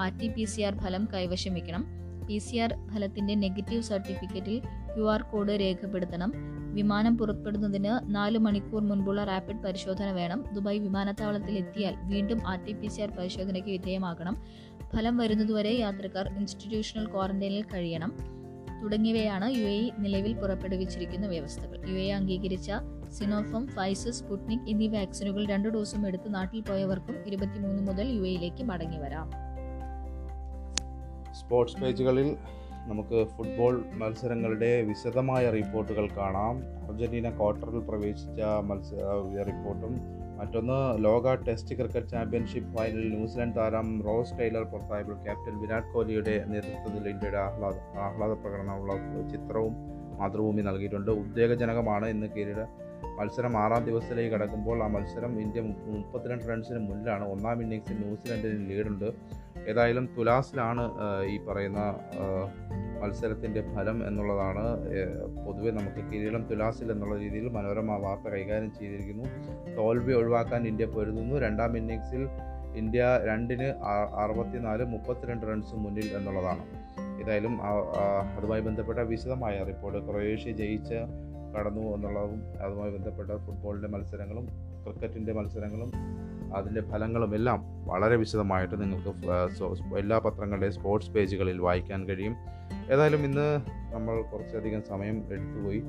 [0.00, 1.84] R T P C R ഫലം കൈവശം വയ്ക്കണം
[2.28, 4.58] പി സി ആർ ഫലത്തിന്റെ നെഗറ്റീവ് സർട്ടിഫിക്കറ്റിൽ
[4.94, 6.32] ക്യു ആർ കോഡ് രേഖപ്പെടുത്തണം.
[6.74, 10.44] വിമാനം പുറപ്പെടുന്നതിന് നാല് മണിക്കൂർ മുൻപുള്ള റാപ്പിഡ് പരിശോധന വേണം.
[10.52, 14.36] ദുബായ് വിമാനത്താവളത്തിൽ എത്തിയാൽ വീണ്ടും R T P C R പരിശോധനയ്ക്ക് വിധേയമാക്കണം
[14.96, 18.12] ഫലം വരുന്നതുവരെ യാത്രക്കാർ ഇൻസ്റ്റിറ്റ്യൂഷണൽ ക്വാറന്റൈനിൽ കഴിയണം.
[18.82, 21.78] തുടങ്ങിയവയാണ് യു എ നിലവിൽ പുറപ്പെടുവിച്ചിരിക്കുന്ന വ്യവസ്ഥകൾ.
[21.88, 22.70] യു എ അംഗീകരിച്ച
[23.18, 28.98] സിനോഫം ഫൈസർ സ്പുട്നിക് എന്നീ വാക്സിനുകൾ രണ്ട് ഡോസും എടുത്ത് നാട്ടിൽ പോയവർക്കും ഇരുപത്തിമൂന്ന് മുതൽ യു എയിലേക്ക് മടങ്ങി
[28.98, 29.28] വരാം.
[31.40, 32.36] സ്പോർട്സ് പേജുകളിൽ
[32.90, 36.56] നമുക്ക് ഫുട്ബോൾ മത്സരങ്ങളുടെ വിശദമായ റിപ്പോർട്ടുകൾ കാണാം.
[36.88, 39.04] അർജന്റീന ക്വാർട്ടറിൽ പ്രവേശിച്ച മത്സര
[39.50, 39.94] റിപ്പോർട്ടും
[40.38, 47.08] മറ്റൊന്ന് ലോക ടെസ്റ്റ് ക്രിക്കറ്റ് ചാമ്പ്യൻഷിപ്പ് ഫൈനലിൽ ന്യൂസിലാൻഡ് താരം റോസ് ടൈലർ പുറത്തായപ്പോൾ ക്യാപ്റ്റൻ വിരാട് കോഹ്ലിയുടെ നേതൃത്വത്തിൽ
[47.08, 48.92] ഇന്ത്യയുടെ ആഹ്ലാദ ആഹ്ലാദ പ്രകടനമുള്ള
[49.32, 49.74] ചിത്രവും
[50.20, 51.10] മാതൃഭൂമി നൽകിയിട്ടുണ്ട്.
[51.22, 52.62] ഉദ്വേഗജനകമാണ് ഇന്ന് കിരീട
[53.22, 57.24] മത്സരം ആറാം ദിവസത്തിലേക്ക് കടക്കുമ്പോൾ ആ മത്സരം ഇന്ത്യ മുപ്പത്തിരണ്ട് റൺസിന് മുന്നിലാണ്.
[57.32, 59.08] ഒന്നാം ഇന്നിങ്സിൽ ന്യൂസിലൻഡിന് ലീഡുണ്ട്.
[59.70, 60.84] ഏതായാലും തുലാസിലാണ്
[61.24, 61.80] ഈ പറയുന്ന
[63.02, 64.64] മത്സരത്തിന്റെ ഫലം എന്നുള്ളതാണ്
[65.46, 69.24] പൊതുവെ നമുക്ക് കിരീടം തുലാസിൽ എന്നുള്ള രീതിയിൽ മനോരമ വാർത്ത കൈകാര്യം ചെയ്തിരിക്കുന്നു.
[69.76, 71.36] തോൽവി ഒഴിവാക്കാൻ ഇന്ത്യ പൊരുതുന്നു.
[71.36, 72.28] രണ്ടാം ഇന്നിങ്സിൽ
[72.76, 73.68] ഇന്ത്യ രണ്ടിന്
[74.22, 76.64] അറുപത്തിനാല് മുപ്പത്തിരണ്ട് റൺസ് മുന്നിൽ എന്നുള്ളതാണ്.
[77.22, 77.60] ഏതായാലും
[78.36, 80.00] അതുമായി ബന്ധപ്പെട്ട വിശദമായ റിപ്പോർട്ട്.
[80.10, 80.98] ക്രൊയേഷ്യ ജയിച്ച്
[81.52, 84.46] കടന്നു എന്നുള്ളതും അതുമായി ബന്ധപ്പെട്ട ഫുട്ബോളിന്റെ മത്സരങ്ങളും
[84.84, 85.92] ക്രിക്കറ്റിന്റെ മത്സരങ്ങളും
[86.56, 92.34] അതിന്റെ ഫലങ്ങളും എല്ലാം വളരെ വിശദമായിട്ട് നിങ്ങൾക്ക് എല്ലാ പത്രങ്ങളുടെയും സ്പോർട്സ് പേജുകളിൽ വായിക്കാൻ കഴിയും.
[92.92, 93.60] ഏതായാലും ഇന്ന്
[93.94, 95.82] നമ്മൾ കുറച്ചധികം സമയം എടുത്തുപോയി.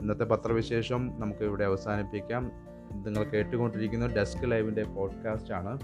[0.00, 2.50] ഇന്നത്തെ പത്രവിശേഷം നമുക്ക് ഇവിടെ അവസാനിപ്പിക്കാം.
[2.92, 5.78] നിങ്ങൾ കേട്ടുകൊണ്ടിരിക്കുന്നത് ഡെസ്ക് ലൈവിന്റെ പോഡ്കാസ്റ്റ് ആണ്.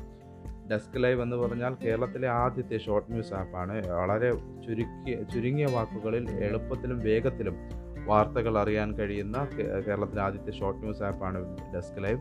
[0.71, 4.33] ഡെസ്ക് ലൈവ് എന്ന് പറഞ്ഞാൽ കേരളത്തിലെ ആദ്യത്തെ ഷോർട്ട് ന്യൂസ് ആപ്പാണ് വളരെ
[4.67, 7.57] ചുരുക്കിയ ചുരുങ്ങിയ വാക്കുകളിൽ എളുപ്പത്തിലും വേഗത്തിലും
[8.07, 9.49] വാർത്തകൾ അറിയാൻ കഴിയുന്ന
[9.87, 12.21] കേരളത്തിലെ ആദ്യത്തെ ഷോർട്ട് ന്യൂസ് ആപ്പാണ് desk live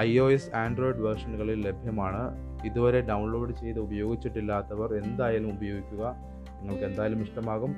[0.00, 2.34] I O S Android വേർഷനുകളിൽ ലഭ്യമാണ്.
[2.66, 6.16] ഇതുവരെ ഡൗൺലോഡ് ചെയ്ത് ഉപയോഗിച്ചിട്ടില്ലാത്തവർ എന്തായാലും ഉപയോഗിക്കുക.
[6.60, 7.76] നിങ്ങൾക്ക് എന്തായാലും ഇഷ്ടമാകും.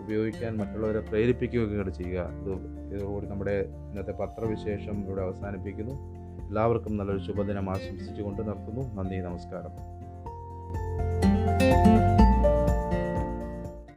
[0.00, 2.20] ഉപയോഗിക്കാൻ മറ്റുള്ളവരെ പ്രേരിപ്പിക്കുകയും കൂടെ ചെയ്യുക.
[2.20, 2.52] ഇത്
[2.94, 5.94] ഇതോടുകൂടി നമ്മുടെ ഇന്നത്തെ പത്രവിശേഷം ഇവിടെ അവസാനിപ്പിക്കുന്നു.
[6.46, 8.94] എല്ലാവർക്കും നല്ലൊരു ശുഭദിനം ആശംസിച്ചുകൊണ്ട് നിർത്തുന്നു.
[8.94, 9.96] നന്ദി നമസ്കാരം.